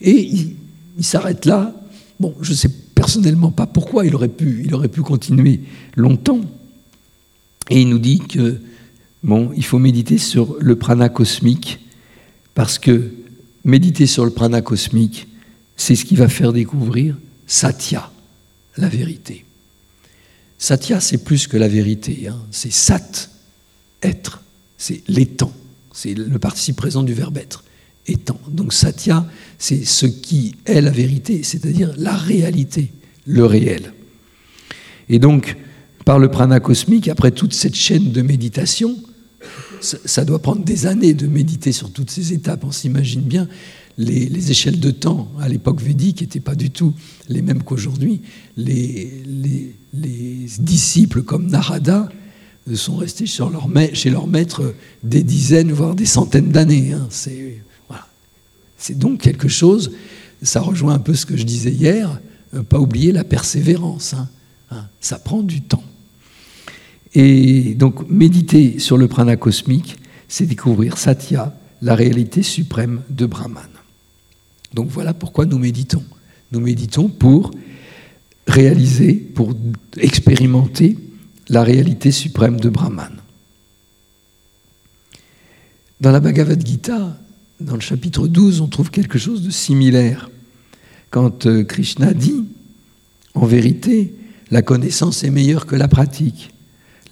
[0.01, 0.29] Et
[0.99, 1.75] il, s'arrête là.
[2.19, 5.61] Bon, je ne sais personnellement pas pourquoi il aurait pu, il aurait pu continuer
[5.97, 6.41] longtemps.
[7.71, 8.61] Et il nous dit que
[9.23, 11.81] bon, il faut méditer sur le prana cosmique
[12.55, 13.11] parce que
[13.65, 15.29] méditer sur le prana cosmique,
[15.77, 18.11] c'est ce qui va faire découvrir Satya,
[18.77, 19.45] la vérité.
[20.59, 22.29] Satya, c'est plus que la vérité.
[22.29, 22.39] Hein.
[22.51, 23.29] C'est sat,
[24.03, 24.43] être.
[24.79, 25.53] C'est l'étant.
[25.93, 27.65] C'est le participe présent du verbe être.
[28.07, 28.41] Étant.
[28.49, 29.27] Donc satya,
[29.59, 32.93] c'est ce qui est la vérité, c'est-à-dire la réalité,
[33.27, 33.93] le réel.
[35.09, 35.57] Et donc,
[36.05, 38.97] par le prana cosmique, après toute cette chaîne de méditation,
[39.81, 42.65] ça, doit prendre des années de méditer sur toutes ces étapes.
[42.65, 43.49] On s'imagine bien
[43.99, 46.95] les, échelles de temps à l'époque védique n'étaient pas du tout
[47.29, 48.23] les mêmes qu'aujourd'hui.
[48.57, 49.11] Les,
[50.59, 52.09] disciples comme Narada
[52.75, 56.93] sont restés chez leur maître des dizaines, voire des centaines d'années.
[56.93, 57.09] Hein.
[58.79, 59.93] C'est donc quelque chose,
[60.43, 62.21] ça rejoint un peu ce que je disais hier,
[62.55, 64.15] euh, pas oublier la persévérance.
[64.15, 64.29] Hein.
[64.73, 65.85] Hein, ça prend du temps.
[67.15, 69.97] Et donc méditer sur le prana cosmique,
[70.29, 73.69] c'est découvrir Satya, la réalité suprême de Brahman.
[74.73, 76.05] Donc voilà pourquoi nous méditons.
[76.53, 77.51] Nous méditons pour
[78.47, 79.55] réaliser, pour
[79.99, 80.97] expérimenter
[81.49, 83.13] la réalité suprême de Brahman.
[86.01, 87.19] Dans la Bhagavad Gita,
[87.61, 90.31] dans le chapitre 12, on trouve quelque chose de similaire.
[91.11, 92.45] Quand euh, Krishna dit,
[93.35, 94.15] en vérité,
[94.51, 96.52] la connaissance est meilleure que la pratique.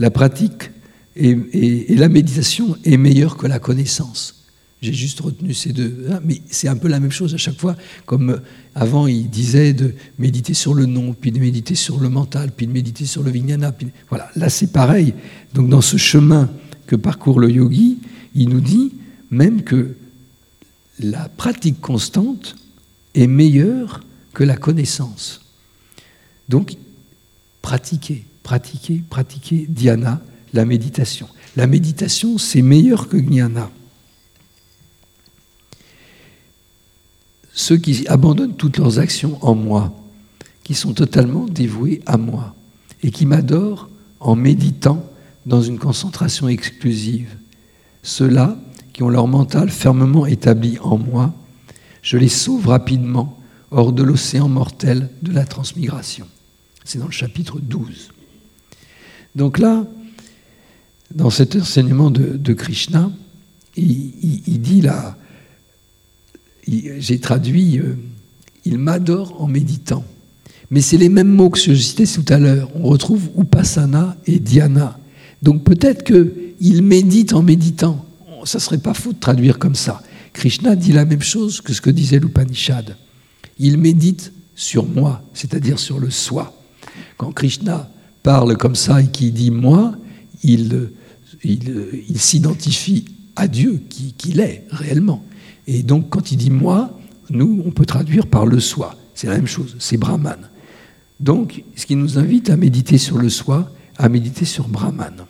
[0.01, 0.71] La pratique
[1.15, 4.47] et, la méditation est meilleure que la connaissance.
[4.83, 6.07] J'ai juste retenu ces deux.
[6.11, 7.77] Hein, mais c'est un peu la même chose à chaque fois.
[8.07, 8.39] Comme euh,
[8.75, 12.67] avant, il disait de méditer sur le nom, puis de méditer sur le mental, puis
[12.67, 13.77] de méditer sur le vijnana.
[14.09, 15.13] Voilà, là c'est pareil.
[15.55, 16.51] Donc dans ce chemin
[16.87, 17.99] que parcourt le yogi,
[18.35, 18.93] il nous dit
[19.31, 19.95] même que
[20.99, 22.57] la pratique constante
[23.15, 25.41] est meilleure que la connaissance.
[26.49, 26.77] Donc,
[27.63, 30.21] pratiquer, pratiquer, pratiquer dhyana,
[30.53, 31.29] la méditation.
[31.57, 33.71] La méditation, c'est meilleur que jnana.
[37.61, 39.93] ceux qui abandonnent toutes leurs actions en moi,
[40.65, 42.55] qui sont totalement dévoués à moi
[43.03, 45.05] et qui m'adorent en méditant
[45.47, 47.37] dans une concentration exclusive.
[48.03, 48.57] Ceux-là
[48.93, 51.35] qui ont leur mental fermement établi en moi,
[52.03, 53.39] je les sauve rapidement
[53.71, 56.27] hors de l'océan mortel de la transmigration.
[56.85, 58.11] C'est dans le chapitre 12.
[59.35, 59.85] Donc là,
[61.15, 63.11] dans cet enseignement de, Krishna,
[63.77, 65.17] il dit là,
[66.99, 67.97] j'ai traduit euh,
[68.65, 70.05] Il m'adore en méditant.
[70.71, 72.71] Mais c'est les mêmes mots que je citais tout à l'heure.
[72.77, 74.99] On retrouve Upasana et Dhyana.
[75.43, 78.05] Donc peut-être qu'il médite en méditant.
[78.45, 80.03] Ça ne serait pas faux de traduire comme ça.
[80.33, 82.97] Krishna dit la même chose que ce que disait l'Upanishad.
[83.59, 86.55] Il médite sur moi, c'est-à-dire sur le soi.
[87.17, 87.91] Quand Krishna
[88.23, 89.95] parle comme ça et qu'il dit moi,
[90.43, 90.91] il,
[92.17, 93.05] s'identifie
[93.37, 95.25] à Dieu qui, est réellement.
[95.67, 96.99] Et donc, quand il dit moi,
[97.31, 98.97] nous, on peut traduire par le soi.
[99.15, 100.39] C'est la même chose, c'est Brahman.
[101.19, 105.27] Donc, ce qui nous invite à méditer sur le soi, à méditer sur Brahman.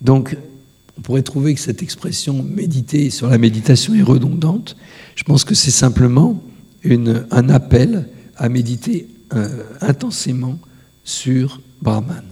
[0.00, 0.36] Donc,
[0.96, 4.76] on pourrait trouver que cette expression méditer sur la méditation est redondante.
[5.16, 6.40] Je pense que c'est simplement
[6.84, 10.58] un appel à méditer euh, intensément
[11.02, 12.24] sur Brahman.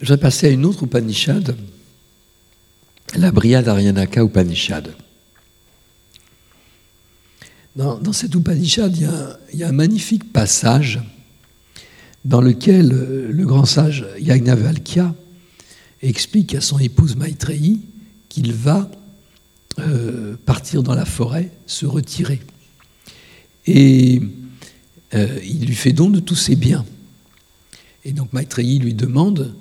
[0.00, 1.56] Je vais passer à une autre Upanishad,
[3.14, 4.94] la Brihadaryanaka Upanishad.
[7.76, 11.00] Dans, dans cette Upanishad, il y, a, un magnifique passage
[12.24, 15.14] dans lequel le grand sage Yagnavalkya
[16.02, 17.80] explique à son épouse Maitreyi
[18.28, 18.90] qu'il va
[19.78, 22.40] euh, partir dans la forêt, se retirer.
[23.66, 24.20] Et
[25.14, 26.84] euh, il lui fait don de tous ses biens.
[28.04, 29.54] Et donc Maitreyi lui demande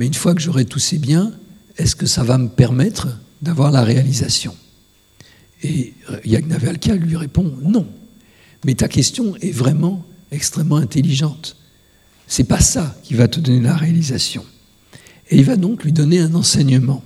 [0.00, 1.32] mais une fois que j'aurai tous ces biens,
[1.76, 3.08] est-ce que ça va me permettre
[3.42, 4.56] d'avoir la réalisation?
[5.62, 7.86] Et euh, Yagnavalkya lui répond non.
[8.64, 11.56] Mais ta question est vraiment extrêmement intelligente.
[12.26, 14.44] C'est pas ça qui va te donner la réalisation.
[15.30, 17.02] Et il va donc lui donner un enseignement.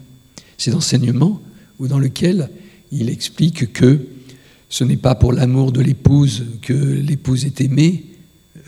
[0.56, 1.40] Cet enseignement
[1.88, 2.50] dans lequel
[2.92, 4.00] il explique que
[4.68, 8.06] ce n'est pas pour l'amour de l'épouse que l'épouse est aimée,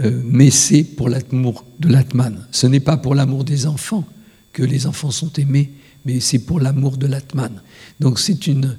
[0.01, 2.47] euh, mais c'est pour l'amour de l'Atman.
[2.51, 4.05] Ce n'est pas pour l'amour des enfants
[4.53, 5.73] que les enfants sont aimés,
[6.05, 7.63] mais c'est pour l'amour de l'Atman.
[8.01, 8.77] Donc c'est une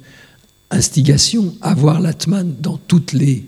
[0.70, 3.44] instigation à voir l'Atman dans toutes les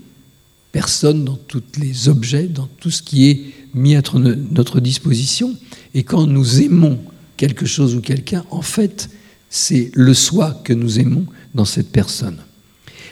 [0.72, 3.40] personnes, dans tous les objets, dans tout ce qui est
[3.74, 4.02] mis à
[4.50, 5.56] notre disposition.
[5.94, 6.98] Et quand nous aimons
[7.40, 9.08] quelque chose ou quelqu'un, en fait,
[9.48, 11.24] c'est le soi que nous aimons
[11.54, 12.36] dans cette personne.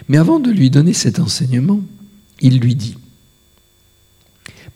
[0.06, 1.80] Mais avant de lui donner cet enseignement,
[2.42, 2.98] il lui dit,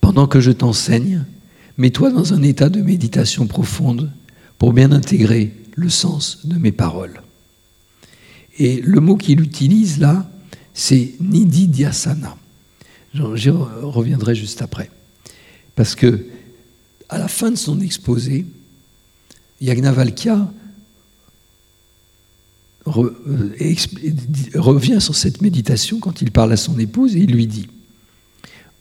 [0.00, 1.26] pendant que je t'enseigne,
[1.76, 4.10] mets-toi dans un état de méditation profonde
[4.56, 7.20] pour bien intégrer le sens de mes paroles.
[8.58, 10.30] Et le mot qu'il utilise là,
[10.72, 12.38] c'est Nidhi Dhyasana.
[13.12, 14.90] J'y reviendrai juste après.
[15.74, 16.24] Parce que,
[17.10, 18.46] à la fin de son exposé,
[19.62, 20.52] Yagnavalkya
[22.88, 23.10] euh,
[24.56, 27.68] revient sur cette méditation quand il parle à son épouse et il lui dit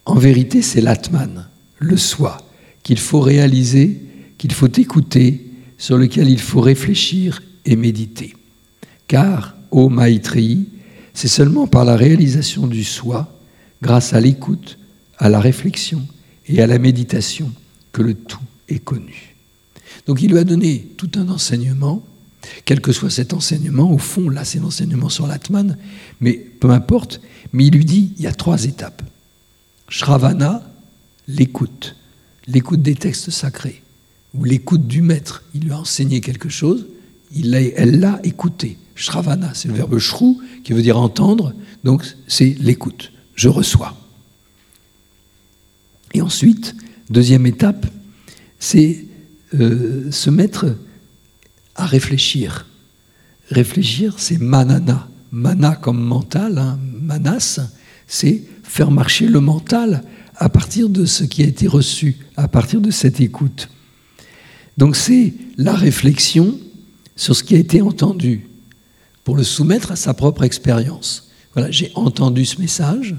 [0.06, 2.38] En vérité, c'est l'Atman, le soi,
[2.82, 4.02] qu'il faut réaliser,
[4.40, 8.36] qu'il faut écouter, sur lequel il faut réfléchir et méditer.
[9.08, 10.68] Car, ô Maitreyi,
[11.14, 13.40] c'est seulement par la réalisation du soi,
[13.84, 14.80] grâce à l'écoute,
[15.20, 16.08] à la réflexion
[16.48, 17.52] et à la méditation,
[17.92, 19.31] que le tout est connu.
[20.08, 22.04] Donc il lui a donné tout un enseignement,
[22.66, 25.78] quel que soit cet enseignement, au fond, là c'est l'enseignement sur l'Atman,
[26.20, 27.22] mais peu importe,
[27.54, 29.04] mais il lui dit, il y a trois étapes.
[29.90, 30.64] Shravana,
[31.28, 31.96] l'écoute,
[32.48, 33.82] l'écoute des textes sacrés,
[34.34, 35.44] ou l'écoute du maître.
[35.54, 36.88] Il lui a enseigné quelque chose,
[37.34, 38.78] il elle l'a écouté.
[38.96, 43.12] Shravana, c'est le verbe shru, qui veut dire entendre, donc c'est l'écoute.
[43.36, 43.98] Je reçois.
[46.14, 46.76] Et ensuite,
[47.10, 47.86] deuxième étape,
[48.60, 49.06] c'est
[49.54, 50.76] euh, se mettre
[51.76, 52.68] à réfléchir.
[53.50, 55.08] Réfléchir, c'est manana.
[55.32, 57.62] Mana comme mental, hein, manas,
[58.08, 60.04] c'est faire marcher le mental
[60.36, 63.70] à partir de ce qui a été reçu, à partir de cette écoute.
[64.78, 66.60] Donc c'est la réflexion
[67.16, 68.48] sur ce qui a été entendu,
[69.24, 71.30] pour le soumettre à sa propre expérience.
[71.54, 73.16] Voilà, j'ai entendu ce message,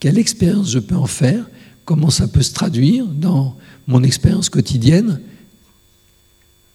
[0.00, 1.48] quelle expérience je peux en faire,
[1.84, 5.20] comment ça peut se traduire dans mon expérience quotidienne,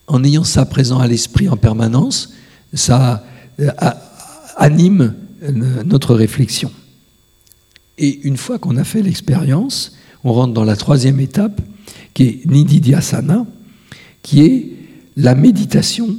[0.07, 2.33] en ayant ça présent à l'esprit en permanence,
[2.73, 3.25] ça
[3.59, 3.69] euh,
[4.55, 5.13] anime
[5.85, 6.71] notre réflexion.
[7.97, 11.61] Et une fois qu'on a fait l'expérience, on rentre dans la troisième étape,
[12.13, 13.45] qui est Nididhyasana,
[14.23, 14.71] qui est
[15.15, 16.17] la méditation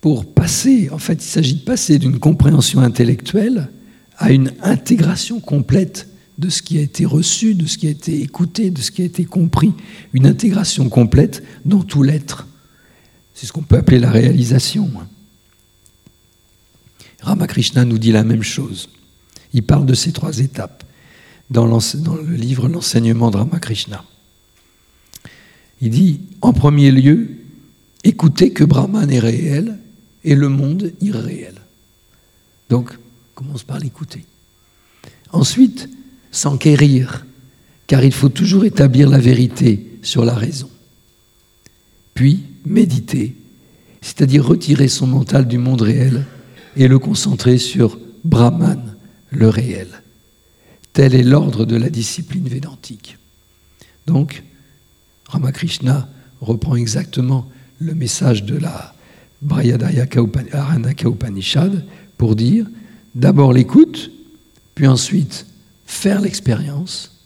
[0.00, 3.68] pour passer, en fait, il s'agit de passer d'une compréhension intellectuelle
[4.16, 8.20] à une intégration complète de ce qui a été reçu, de ce qui a été
[8.22, 9.72] écouté, de ce qui a été compris,
[10.14, 12.46] une intégration complète dans tout l'être.
[13.40, 14.90] C'est ce qu'on peut appeler la réalisation.
[17.22, 18.90] Ramakrishna nous dit la même chose.
[19.54, 20.84] Il parle de ces trois étapes
[21.48, 24.04] dans, dans le livre L'enseignement de Ramakrishna.
[25.80, 27.30] Il dit, en premier lieu,
[28.04, 29.78] écoutez que Brahman est réel
[30.22, 31.54] et le monde irréel.
[32.68, 32.90] Donc,
[33.34, 34.26] commence par l'écouter.
[35.32, 35.88] Ensuite,
[36.30, 37.24] s'enquérir,
[37.86, 40.68] car il faut toujours établir la vérité sur la raison.
[42.12, 43.36] Puis, méditer,
[44.00, 46.24] c'est-à-dire retirer son mental du monde réel
[46.76, 48.96] et le concentrer sur Brahman,
[49.30, 49.88] le réel.
[50.92, 53.18] Tel est l'ordre de la discipline védantique.
[54.06, 54.42] Donc,
[55.28, 56.08] Ramakrishna
[56.40, 58.94] reprend exactement le message de la
[59.42, 61.84] Brayadayaka Upanishad
[62.18, 62.66] pour dire
[63.14, 64.10] d'abord l'écoute,
[64.74, 65.46] puis ensuite
[65.86, 67.24] faire l'expérience,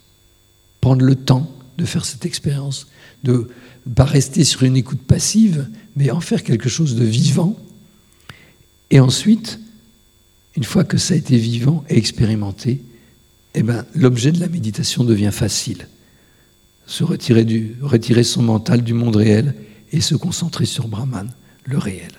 [0.81, 2.87] prendre le temps de faire cette expérience,
[3.25, 3.49] de
[3.93, 7.57] pas rester sur une écoute passive, mais en faire quelque chose de vivant.
[8.91, 9.59] Et ensuite,
[10.57, 12.83] une fois que ça a été vivant et expérimenté,
[13.55, 15.89] eh ben, l'objet de la méditation devient facile.
[16.87, 19.55] Se retirer, son mental du monde réel
[19.93, 21.33] et se concentrer sur Brahman
[21.65, 22.13] le réel.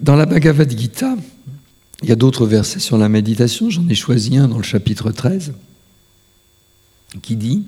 [0.00, 1.16] Dans la Bhagavad Gita,
[2.08, 5.10] il y a d'autres versets sur la méditation, j'en ai choisi un dans le chapitre
[5.10, 5.52] 13,
[7.20, 7.66] qui dit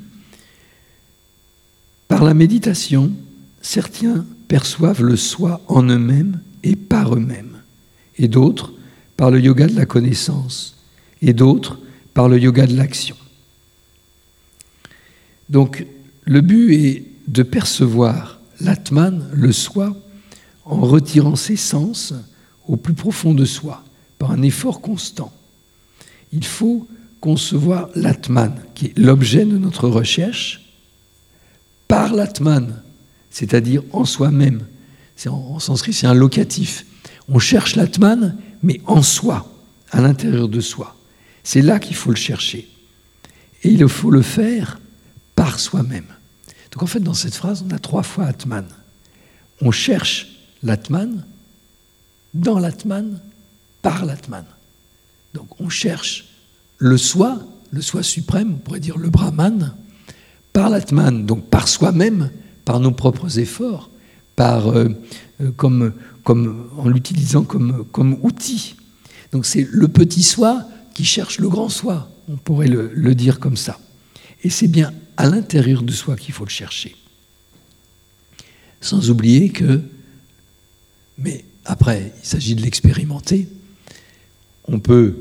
[2.08, 3.12] Par la méditation,
[3.60, 7.58] certains perçoivent le soi en eux-mêmes et par eux-mêmes,
[8.16, 8.72] et d'autres
[9.18, 10.74] par le yoga de la connaissance,
[11.20, 11.78] et d'autres
[12.14, 13.16] par le yoga de l'action.
[15.50, 15.86] Donc
[16.24, 19.94] le but est de percevoir l'atman, le soi,
[20.64, 22.14] en retirant ses sens
[22.66, 23.84] au plus profond de soi,
[24.20, 25.32] par un effort constant.
[26.30, 26.86] Il faut
[27.20, 30.74] concevoir l'atman, qui est l'objet de notre recherche,
[31.88, 32.82] par l'atman,
[33.30, 34.60] c'est-à-dire en soi-même.
[35.26, 36.84] En, en sanskrit, c'est un locatif.
[37.28, 39.50] On cherche l'atman, mais en soi,
[39.90, 40.96] à l'intérieur de soi.
[41.42, 42.68] C'est là qu'il faut le chercher.
[43.62, 44.80] Et il faut le faire
[45.34, 46.04] par soi-même.
[46.72, 48.66] Donc en fait, dans cette phrase, on a trois fois Atman.
[49.62, 50.28] On cherche
[50.62, 51.24] l'Atman
[52.34, 53.18] dans l'Atman,
[53.82, 54.44] par l'Atman.
[55.34, 56.26] Donc on cherche
[56.78, 59.74] le soi, le soi suprême, on pourrait dire le Brahman,
[60.52, 62.30] par l'Atman, donc par soi-même,
[62.64, 63.90] par nos propres efforts,
[64.40, 64.88] euh,
[65.42, 65.92] euh, comme,
[66.78, 68.76] en l'utilisant comme, comme outil.
[69.32, 70.64] Donc c'est le petit soi
[70.94, 73.78] qui cherche le grand soi, on pourrait le dire comme ça.
[74.42, 76.96] Et c'est bien à l'intérieur de soi qu'il faut le chercher.
[78.80, 79.82] Sans oublier que,
[81.18, 83.46] mais après, il s'agit de l'expérimenter,
[84.70, 85.16] on peut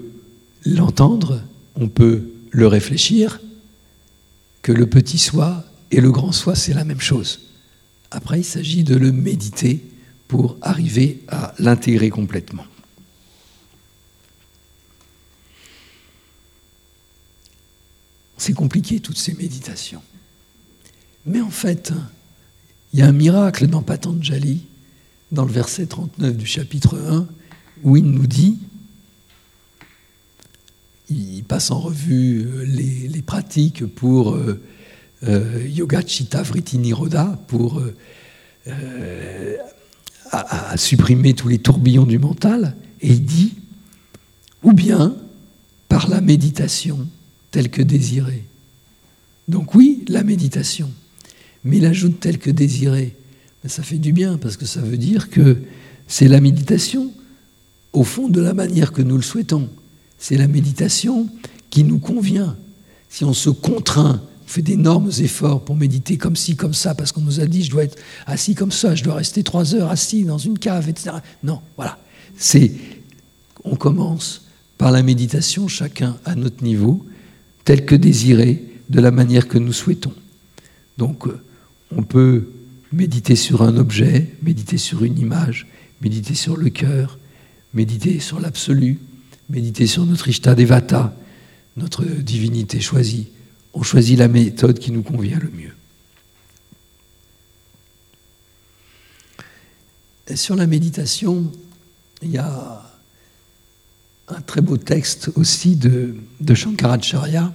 [0.65, 1.41] l'entendre,
[1.75, 3.41] on peut le réfléchir,
[4.61, 7.39] que le petit soi et le grand soi, c'est la même chose.
[8.11, 9.83] Après, il s'agit de le méditer
[10.27, 12.65] pour arriver à l'intégrer complètement.
[18.37, 20.03] C'est compliqué toutes ces méditations.
[21.25, 21.91] Mais en fait,
[22.93, 24.61] il y a un miracle dans Patanjali,
[25.31, 27.27] dans le verset 39 du chapitre 1,
[27.83, 28.59] où il nous dit,
[31.09, 34.61] il passe en revue les, pratiques pour euh,
[35.27, 37.81] euh, Yoga Chitta Vritti Niroda, pour
[38.67, 39.57] euh,
[40.75, 43.55] supprimer tous les tourbillons du mental, et il dit,
[44.63, 45.15] ou bien
[45.87, 47.07] par la méditation
[47.51, 48.43] telle que désirée.
[49.47, 50.91] Donc oui, la méditation,
[51.63, 53.15] mais il ajoute telle que désirée.
[53.63, 55.57] Mais ça fait du bien, parce que ça veut dire que
[56.07, 57.11] c'est la méditation
[57.91, 59.69] au fond de la manière que nous le souhaitons.
[60.19, 61.27] C'est la méditation
[61.69, 62.55] qui nous convient.
[63.09, 67.21] Si on se contraint fait d'énormes efforts pour méditer comme ci, comme ça, parce qu'on
[67.21, 70.23] nous a dit je dois être assis comme ça, je dois rester trois heures assis
[70.23, 71.17] dans une cave, etc.
[71.43, 71.99] Non, voilà.
[72.35, 72.71] C'est,
[73.63, 74.45] on commence
[74.79, 77.05] par la méditation, chacun à notre niveau,
[77.63, 80.13] tel que désiré, de la manière que nous souhaitons.
[80.97, 81.39] Donc, euh,
[81.95, 82.49] on peut
[82.91, 85.67] méditer sur un objet, méditer sur une image,
[86.01, 87.19] méditer sur le cœur,
[87.73, 88.97] méditer sur l'absolu,
[89.49, 91.15] méditer sur notre Ishta Devata,
[91.77, 93.29] notre divinité choisie,
[93.73, 95.73] on choisit la méthode qui nous convient le mieux.
[100.35, 101.51] sur la méditation,
[102.21, 102.83] il y a
[104.27, 107.53] un très beau texte aussi de, de Shankaracharya,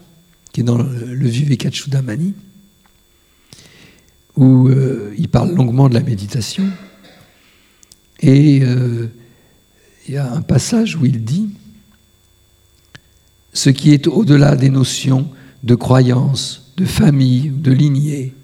[0.53, 2.35] qui est dans le, Vivekachudamani,
[4.37, 6.69] où euh, il parle longuement de la méditation.
[8.21, 9.07] Et euh,
[10.09, 11.51] il y a un passage où il dit
[13.55, 15.29] Ce qui est au-delà des notions
[15.63, 18.35] de croyances, de famille, de lignée,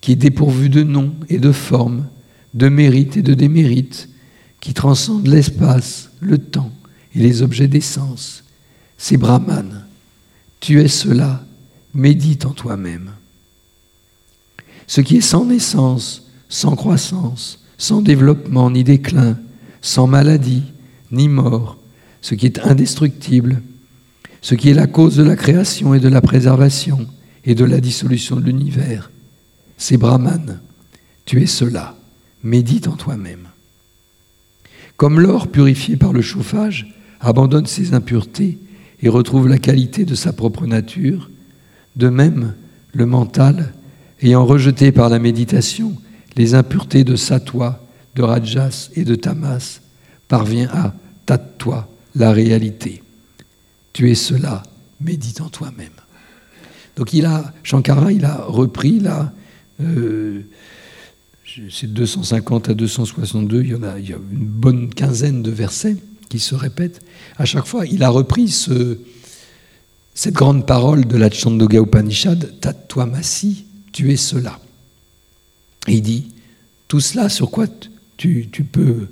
[0.00, 2.06] qui est dépourvu de nom et de forme,
[2.54, 4.08] de mérite et de démérite,
[4.60, 6.72] qui transcende l'espace, le temps
[7.14, 8.44] et les objets d'essence.
[8.96, 9.84] C'est Brahman.
[10.60, 11.44] Tu es cela,
[11.94, 13.12] médite en toi-même.
[14.86, 19.38] Ce qui est sans naissance, sans croissance, sans développement ni déclin,
[19.80, 20.64] sans maladie
[21.12, 21.78] ni mort,
[22.20, 23.62] ce qui est indestructible,
[24.48, 27.06] ce qui est la cause de la création et de la préservation
[27.44, 29.10] et de la dissolution de l'univers.
[29.76, 30.60] C'est Brahman.
[31.26, 31.98] Tu es cela.
[32.42, 33.48] Médite en toi-même.
[34.96, 38.56] Comme l'or purifié par le chauffage abandonne ses impuretés
[39.02, 41.28] et retrouve la qualité de sa propre nature,
[41.96, 42.54] de même,
[42.94, 43.74] le mental,
[44.22, 45.94] ayant rejeté par la méditation
[46.36, 49.82] les impuretés de satwa, de rajas et de tamas,
[50.26, 50.94] parvient à
[51.26, 53.02] tattva, la réalité
[53.98, 54.62] tu es cela,
[55.00, 55.90] médite en toi-même.
[56.94, 59.32] Donc il a, Shankara, il a repris là,
[59.80, 60.42] euh,
[61.68, 65.96] c'est 250 à 262, il y, en a, une bonne quinzaine de versets
[66.28, 67.00] qui se répètent.
[67.38, 68.98] À chaque fois, il a repris ce,
[70.14, 72.54] cette grande parole de la Chandoga Upanishad,
[72.98, 74.60] Masi, tu es cela.
[75.88, 76.28] Il dit,
[76.86, 77.66] tout cela sur quoi
[78.16, 79.08] tu, peux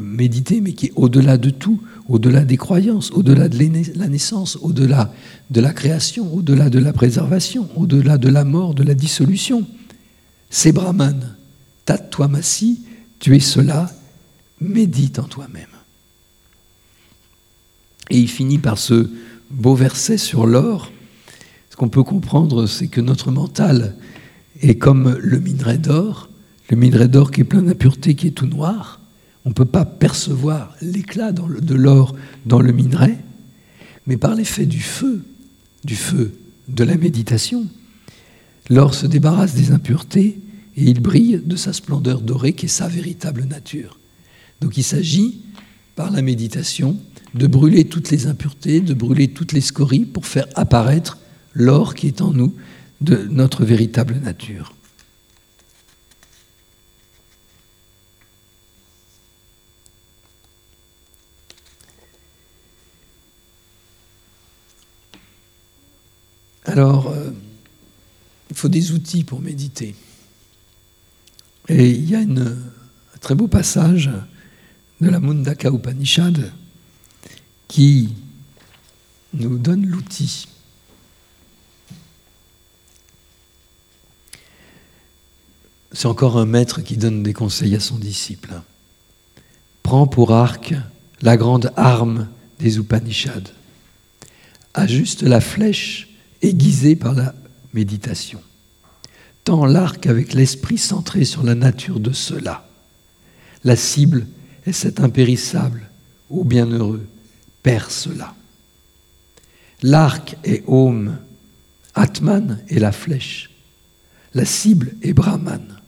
[0.00, 3.58] méditer, mais qui est au-delà de tout, au-delà des croyances, au-delà de
[3.96, 5.12] la naissance, au-delà
[5.50, 9.66] de la création, au-delà de la préservation, au-delà de la mort, de la dissolution.
[10.50, 11.36] C'est Brahman.
[11.84, 12.82] Tat-toi-massi,
[13.18, 13.90] tu es cela,
[14.60, 15.66] médite en toi-même.
[18.10, 19.10] Et il finit par ce
[19.50, 20.92] beau verset sur l'or.
[21.70, 23.94] Ce qu'on peut comprendre, c'est que notre mental
[24.60, 26.28] est comme le minerai d'or,
[26.70, 28.97] le minerai d'or qui est plein d'impuretés, qui est tout noir.
[29.48, 33.16] On ne peut pas percevoir l'éclat de l'or dans le minerai,
[34.06, 35.24] mais par l'effet du feu,
[35.84, 36.34] du feu
[36.68, 37.66] de la méditation,
[38.68, 40.38] l'or se débarrasse des impuretés
[40.76, 43.98] et il brille de sa splendeur dorée qui est sa véritable nature.
[44.60, 45.40] Donc il s'agit,
[45.96, 46.98] par la méditation,
[47.32, 51.16] de brûler toutes les impuretés, de brûler toutes les scories pour faire apparaître
[51.54, 52.52] l'or qui est en nous
[53.00, 54.74] de notre véritable nature.
[66.68, 67.30] Alors, euh,
[68.50, 69.94] il faut des outils pour méditer.
[71.68, 72.56] Et il y a un
[73.20, 74.10] très beau passage
[75.00, 76.52] de la Mundaka Upanishad
[77.68, 78.14] qui
[79.32, 80.46] nous donne l'outil.
[85.92, 88.60] c'est encore un maître qui donne des conseils à son disciple.
[89.82, 90.74] Prends pour arc
[91.22, 92.28] la grande arme
[92.60, 93.50] des Upanishads.
[94.74, 96.07] Ajuste la flèche
[96.42, 97.34] aiguisée par la
[97.72, 98.40] méditation.
[99.44, 102.68] Tends l'arc avec l'esprit centré sur la nature de cela.
[103.64, 104.26] La cible
[104.66, 105.88] est cet impérissable,
[106.30, 107.06] ô bienheureux,
[107.62, 108.34] perce-la.
[109.82, 111.16] L'arc est Om,
[111.94, 113.50] Atman est la flèche.
[114.34, 115.78] La cible est Brahman.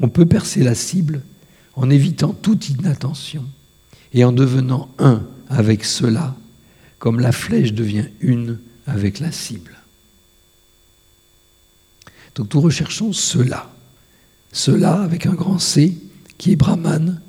[0.00, 1.22] On peut percer la cible
[1.74, 3.44] en évitant toute inattention
[4.12, 6.34] et en devenant un avec cela,
[6.98, 8.58] comme la flèche devient une
[8.88, 9.76] avec la cible.
[12.34, 13.70] Donc nous recherchons cela.
[14.52, 15.96] Cela avec un grand C
[16.38, 17.20] qui est Brahman,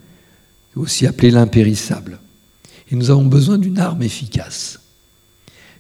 [0.76, 2.20] aussi appelé l'impérissable.
[2.92, 4.80] Et nous avons besoin d'une arme efficace.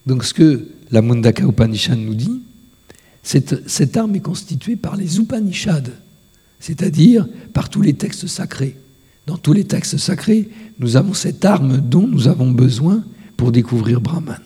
[0.06, 2.42] Donc ce que la Mundaka Upanishad nous dit,
[3.22, 5.92] cette, arme est constituée par les Upanishads,
[6.60, 8.76] c'est-à-dire par tous les textes sacrés.
[9.28, 10.50] Dans tous les textes sacrés,
[10.80, 13.04] nous avons cette arme dont nous avons besoin
[13.38, 14.42] pour découvrir Brahman.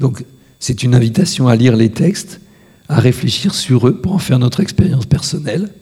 [0.00, 0.24] Donc
[0.58, 2.40] c'est une invitation à lire les textes,
[2.88, 5.72] à réfléchir sur eux pour en faire notre expérience personnelle.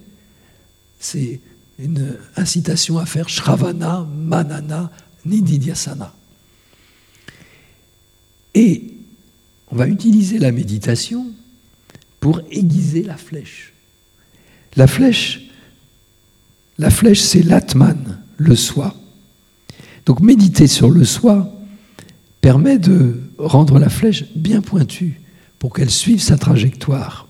[0.99, 1.41] C'est
[1.79, 4.91] une incitation à faire Shravana, Manana,
[5.25, 6.15] Nididhyasana.
[8.55, 8.95] Et
[9.71, 11.27] on va utiliser la méditation
[12.21, 13.75] pour aiguiser la flèche.
[14.77, 15.43] La flèche,
[16.79, 18.95] la flèche, c'est l'atman, le soi.
[20.07, 21.53] Donc méditer sur le soi
[22.47, 25.21] permet de rendre la flèche bien pointue
[25.59, 27.27] pour qu'elle suive sa trajectoire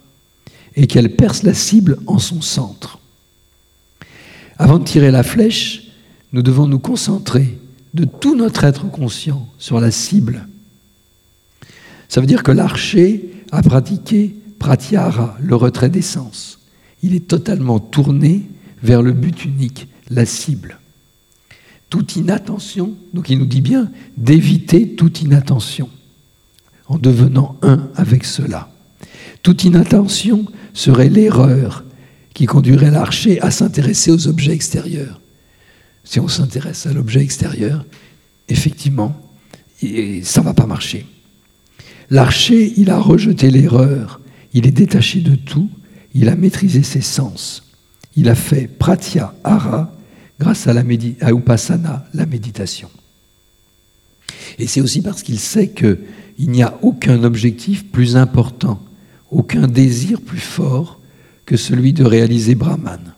[0.74, 2.98] et qu'elle perce la cible en son centre.
[4.58, 5.88] Avant de tirer la flèche,
[6.32, 7.58] nous devons nous concentrer
[7.94, 10.46] de tout notre être conscient sur la cible
[12.08, 16.60] ça veut dire que l'archer a pratiqué pratyahara, le retrait des sens.
[17.02, 18.42] Il est totalement tourné
[18.82, 20.78] vers le but unique, la cible.
[21.88, 25.88] Toute inattention, donc il nous dit bien d'éviter toute inattention
[26.88, 28.70] en devenant un avec cela.
[29.42, 31.84] Toute inattention serait l'erreur
[32.34, 35.20] qui conduirait l'archer à s'intéresser aux objets extérieurs.
[36.04, 37.84] Si on s'intéresse à l'objet extérieur,
[38.48, 39.20] effectivement,
[39.80, 41.06] ça ne va pas marcher.
[42.10, 44.20] L'archer, il a rejeté l'erreur,
[44.52, 45.70] il est détaché de tout,
[46.14, 47.64] il a maîtrisé ses sens.
[48.14, 49.95] Il a fait pratya hara
[50.38, 52.90] grâce à, la upasana, la méditation.
[54.58, 55.98] Et c'est aussi parce qu'il sait qu'il
[56.38, 58.82] n'y a aucun objectif plus important,
[59.30, 61.00] aucun désir plus fort
[61.44, 63.14] que celui de réaliser Brahman.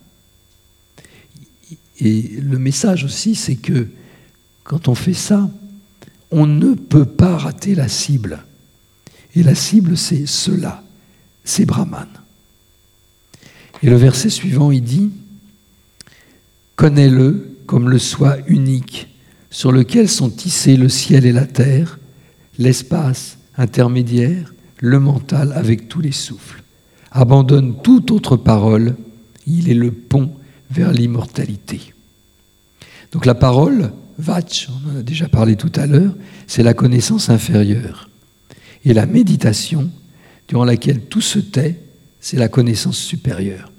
[2.00, 3.88] Et le message aussi, c'est que
[4.64, 5.50] quand on fait ça,
[6.30, 8.44] on ne peut pas rater la cible.
[9.34, 10.82] Et la cible, c'est cela,
[11.44, 12.08] c'est Brahman.
[13.82, 15.10] Et le verset suivant, il dit,
[16.78, 19.08] Connais-le comme le soi unique
[19.50, 21.98] sur lequel sont tissés le ciel et la terre,
[22.56, 26.62] l'espace intermédiaire, le mental avec tous les souffles.
[27.10, 28.94] Abandonne toute autre parole,
[29.44, 30.30] il est le pont
[30.70, 31.80] vers l'immortalité.
[33.10, 36.14] Donc la parole, Vach, on en a déjà parlé tout à l'heure,
[36.46, 38.08] c'est la connaissance inférieure.
[38.84, 39.90] Et la méditation,
[40.46, 41.80] durant laquelle tout se tait,
[42.20, 43.72] c'est la connaissance supérieure.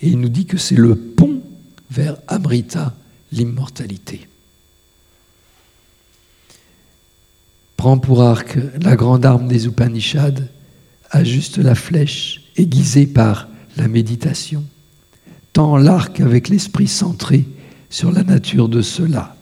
[0.00, 1.29] Et il nous dit que c'est le pont
[1.90, 2.94] vers Amrita,
[3.32, 4.26] l'immortalité.
[7.76, 10.42] Prends pour arc la grande arme des Upanishads,
[11.10, 14.64] ajuste la flèche aiguisée par la méditation,
[15.52, 17.46] tends l'arc avec l'esprit centré
[17.88, 19.34] sur la nature de cela.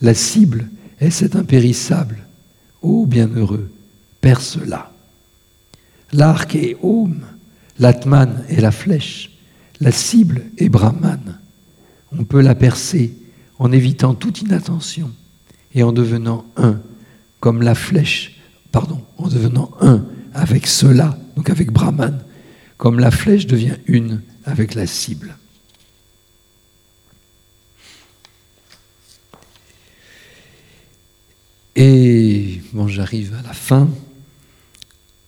[0.00, 0.68] La cible
[1.00, 2.18] est cet impérissable,
[2.80, 3.70] ô bienheureux,
[4.20, 4.92] perce-la.
[6.12, 7.20] L'arc est Om,
[7.78, 9.32] l'Atman est la flèche,
[9.80, 11.38] la cible est Brahman.
[12.18, 13.14] On peut la percer
[13.58, 15.10] en évitant toute inattention
[15.74, 16.80] et en devenant un,
[17.40, 18.40] comme la flèche,
[18.72, 22.22] pardon, en devenant un avec cela, donc avec Brahman,
[22.76, 25.36] comme la flèche devient une avec la cible.
[31.76, 33.88] Et bon, j'arrive à la fin.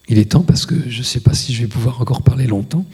[0.08, 2.46] Il est temps parce que je ne sais pas si je vais pouvoir encore parler
[2.46, 2.86] longtemps.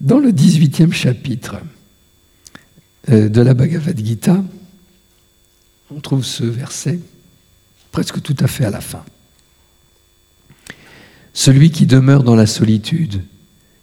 [0.00, 1.56] Dans le 18e chapitre
[3.08, 4.42] de la Bhagavad Gita,
[5.90, 7.00] on trouve ce verset
[7.90, 9.04] presque tout à fait à la fin.
[11.34, 13.22] Celui qui demeure dans la solitude,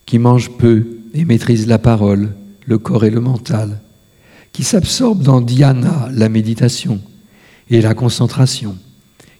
[0.05, 3.81] qui mange peu et maîtrise la parole, le corps et le mental,
[4.51, 7.01] qui s'absorbe dans dhyana, la méditation,
[7.69, 8.77] et la concentration,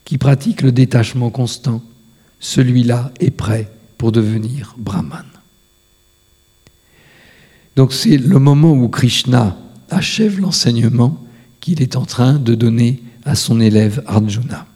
[0.06, 1.82] qui pratique le détachement constant,
[2.40, 5.26] celui-là est prêt pour devenir brahman.
[7.76, 9.58] Donc c'est le moment où Krishna
[9.90, 11.24] achève l'enseignement
[11.60, 14.68] qu'il est en train de donner à son élève Arjuna.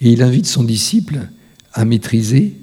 [0.00, 1.28] Et il invite son disciple
[1.72, 2.56] à maîtriser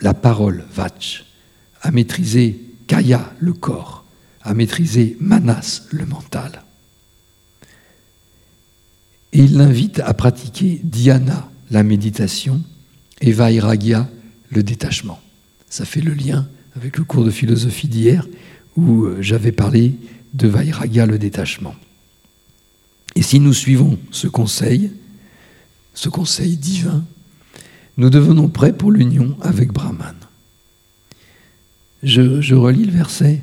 [0.00, 1.24] la parole, Vach,
[1.82, 4.04] à maîtriser Kaya, le corps,
[4.42, 6.62] à maîtriser Manas, le mental.
[9.32, 12.62] Et il l'invite à pratiquer Dhyana, la méditation,
[13.20, 14.08] et Vairagya,
[14.50, 15.20] le détachement.
[15.68, 16.46] Ça fait le lien
[16.76, 18.26] avec le cours de philosophie d'hier
[18.76, 19.94] où euh, j'avais parlé
[20.34, 21.74] de Vairagya, le détachement.
[23.14, 24.90] Et si nous suivons ce conseil,
[25.94, 27.04] ce conseil divin,
[27.96, 30.14] nous devenons prêts pour l'union avec Brahman.
[32.02, 33.42] Je, relis le verset.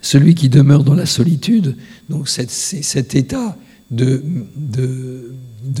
[0.00, 1.76] Celui qui demeure dans la solitude,
[2.08, 3.56] donc cet état
[3.90, 4.22] de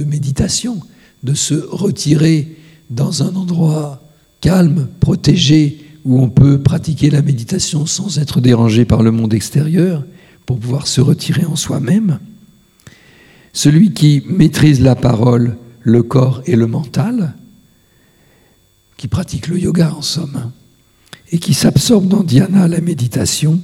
[0.06, 0.80] méditation,
[1.22, 2.56] de se retirer
[2.90, 4.02] dans un endroit
[4.40, 10.04] calme, protégé, où on peut pratiquer la méditation sans être dérangé par le monde extérieur,
[10.46, 12.18] pour pouvoir se retirer en soi-même.
[13.52, 17.34] Celui qui maîtrise la parole, le corps et le mental,
[18.96, 20.50] qui pratique le yoga en somme,
[21.32, 23.60] et qui s'absorbe dans dhyana, la méditation,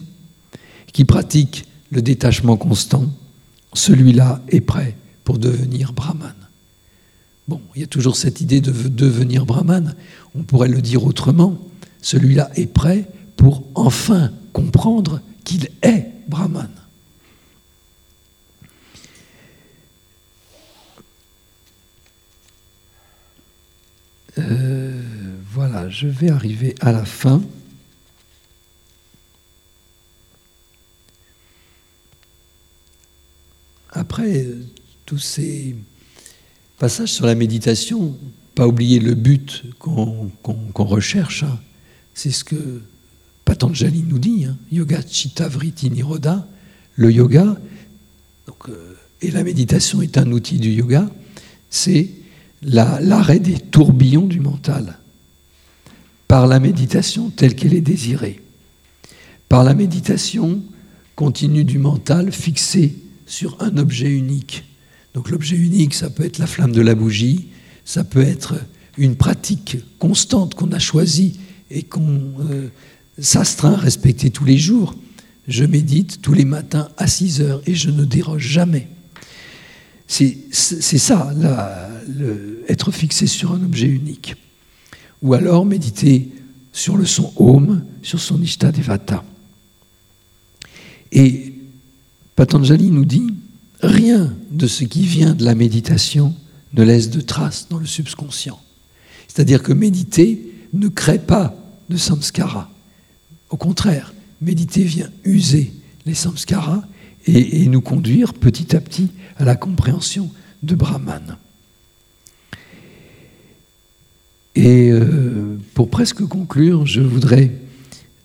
[0.92, 3.04] qui pratique le détachement constant,
[3.74, 6.34] celui-là est prêt pour devenir brahman.
[7.46, 9.94] Bon, il y a toujours cette idée de devenir brahman,
[10.34, 11.58] on pourrait le dire autrement,
[12.02, 16.68] celui-là est prêt pour enfin comprendre qu'il est brahman.
[24.38, 25.02] Euh,
[25.52, 27.42] voilà, je vais arriver à la fin.
[33.90, 34.46] Après
[35.04, 35.74] tous ces
[36.78, 38.16] passages sur la méditation,
[38.54, 40.30] pas oublier le but qu'on
[40.76, 41.42] recherche.
[41.42, 41.58] Hein.
[42.22, 42.82] C'est ce que
[43.46, 44.54] Patanjali nous dit, hein.
[44.70, 45.90] Yoga Chitta Vritti.
[46.96, 47.56] Le yoga,
[48.68, 51.08] euh, et la méditation est un outil du yoga,
[51.70, 52.10] c'est
[52.60, 54.98] l'arrêt des tourbillons du mental
[56.28, 58.42] par la méditation telle qu'elle est désirée,
[59.48, 60.62] par la méditation
[61.16, 64.64] continue du mental fixée sur un objet unique.
[65.14, 67.48] Donc l'objet unique, ça peut être la flamme de la bougie,
[67.86, 68.56] ça peut être
[68.98, 71.40] une pratique constante qu'on a choisie
[71.70, 72.68] et qu'on euh,
[73.18, 74.94] s'astreint à respecter tous les jours.
[75.48, 78.88] Je médite tous les matins à 6 heures et je ne déroge jamais.
[80.06, 81.32] C'est ça,
[82.68, 84.34] être fixé sur un objet unique.
[85.22, 86.30] Ou alors méditer
[86.72, 89.22] sur le son Om, sur son Ishta Devata.
[91.12, 91.54] Et
[92.34, 93.34] Patanjali nous dit
[93.82, 96.34] rien de ce qui vient de la méditation
[96.72, 98.60] ne laisse de traces dans le subconscient.
[99.28, 101.59] C'est-à-dire que méditer ne crée pas
[101.90, 102.70] de samskara.
[103.50, 105.72] Au contraire, méditer vient user
[106.06, 106.82] les samskaras
[107.26, 110.30] et, nous conduire petit à petit à la compréhension
[110.62, 111.36] de Brahman.
[114.54, 117.52] Et euh, pour presque conclure, je voudrais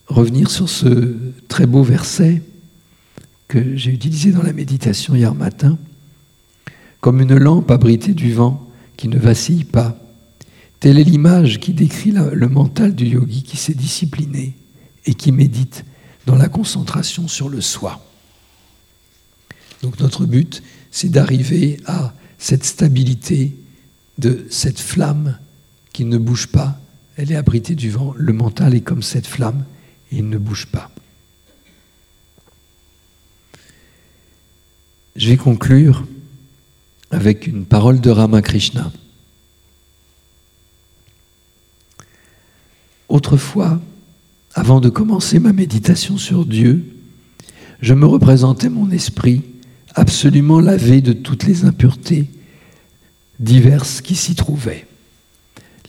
[0.07, 1.15] revenir sur ce
[1.47, 2.41] très beau verset
[3.47, 5.77] que j'ai utilisé dans la méditation hier matin,
[7.01, 9.97] comme une lampe abritée du vent qui ne vacille pas.
[10.85, 14.53] Telle est l'image qui décrit le mental du yogi qui s'est discipliné
[15.07, 15.83] et qui médite
[16.27, 18.05] dans la concentration sur le soi.
[19.81, 20.61] Donc notre but,
[20.91, 23.55] c'est d'arriver à cette stabilité
[24.19, 25.39] de cette flamme
[25.91, 26.79] qui ne bouge pas.
[27.17, 28.13] Elle est abritée du vent.
[28.15, 29.65] Le mental est comme cette flamme
[30.11, 30.91] et il ne bouge pas.
[35.15, 36.05] Je vais conclure
[37.09, 38.91] avec une parole de Ramakrishna.
[43.15, 43.79] Autrefois,
[44.55, 46.97] avant de commencer ma méditation sur Dieu,
[47.79, 49.41] je me représentais mon esprit
[49.93, 52.29] absolument lavé de toutes les impuretés
[53.39, 54.85] diverses qui s'y trouvaient,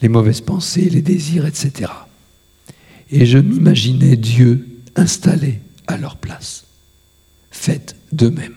[0.01, 1.91] les mauvaises pensées, les désirs, etc.
[3.11, 4.65] Et je m'imaginais Dieu
[4.95, 6.63] installé à leur place.
[7.51, 8.55] Faites de même.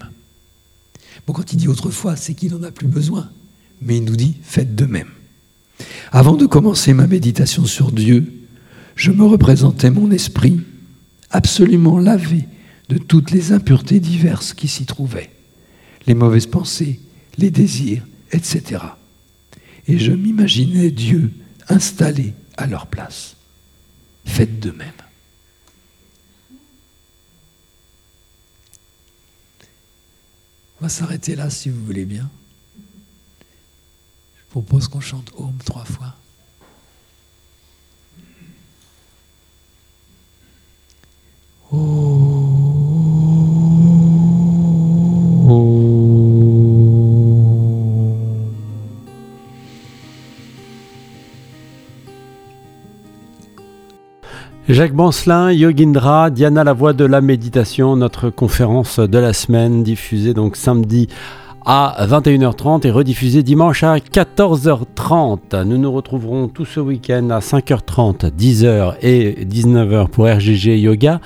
[1.26, 3.30] Bon, quand il dit autrefois, c'est qu'il n'en a plus besoin.
[3.82, 5.10] Mais il nous dit, faites de même.
[6.12, 8.36] Avant de commencer ma méditation sur Dieu,
[9.00, 10.60] je me représentais mon esprit
[11.30, 12.46] absolument lavé
[12.90, 15.30] de toutes les impuretés diverses qui s'y trouvaient,
[16.06, 17.00] les mauvaises pensées,
[17.38, 18.82] les désirs, etc.
[19.88, 21.32] Et je m'imaginais Dieu
[21.70, 23.36] installé à leur place.
[24.26, 24.92] Faites de même.
[30.78, 32.28] On va s'arrêter là si vous voulez bien.
[34.36, 36.19] Je propose qu'on chante Home trois fois.
[41.72, 41.78] Jacques
[54.94, 60.56] Bancelin, Yogindra, Diana la voix de la méditation, notre conférence de la semaine diffusée donc
[60.56, 61.06] samedi
[61.64, 65.62] à 21h30 et rediffusée dimanche à 14h30.
[65.64, 71.20] Nous nous retrouverons tout ce week-end à 5h30, 10h et 19h pour RGG Yoga.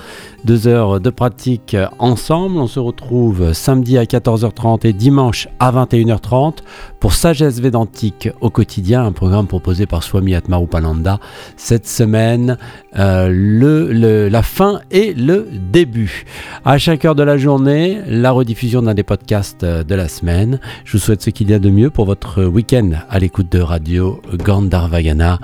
[0.45, 2.57] Deux heures de pratique ensemble.
[2.57, 6.57] On se retrouve samedi à 14h30 et dimanche à 21h30
[6.99, 11.19] pour Sagesse Védantique au quotidien, un programme proposé par Swami Atmarupananda.
[11.57, 12.59] Cette semaine,
[12.95, 16.25] euh, la fin et le début.
[16.63, 20.59] À chaque heure de la journée, la rediffusion d'un des podcasts de la semaine.
[20.83, 23.61] Je vous souhaite ce qu'il y a de mieux pour votre week-end à l'écoute de
[23.61, 25.39] Radio Gandharvagana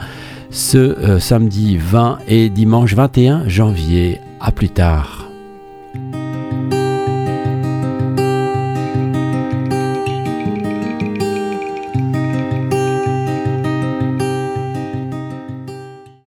[0.51, 4.19] ce euh, samedi 20 et dimanche 21 janvier.
[4.43, 5.30] À plus tard.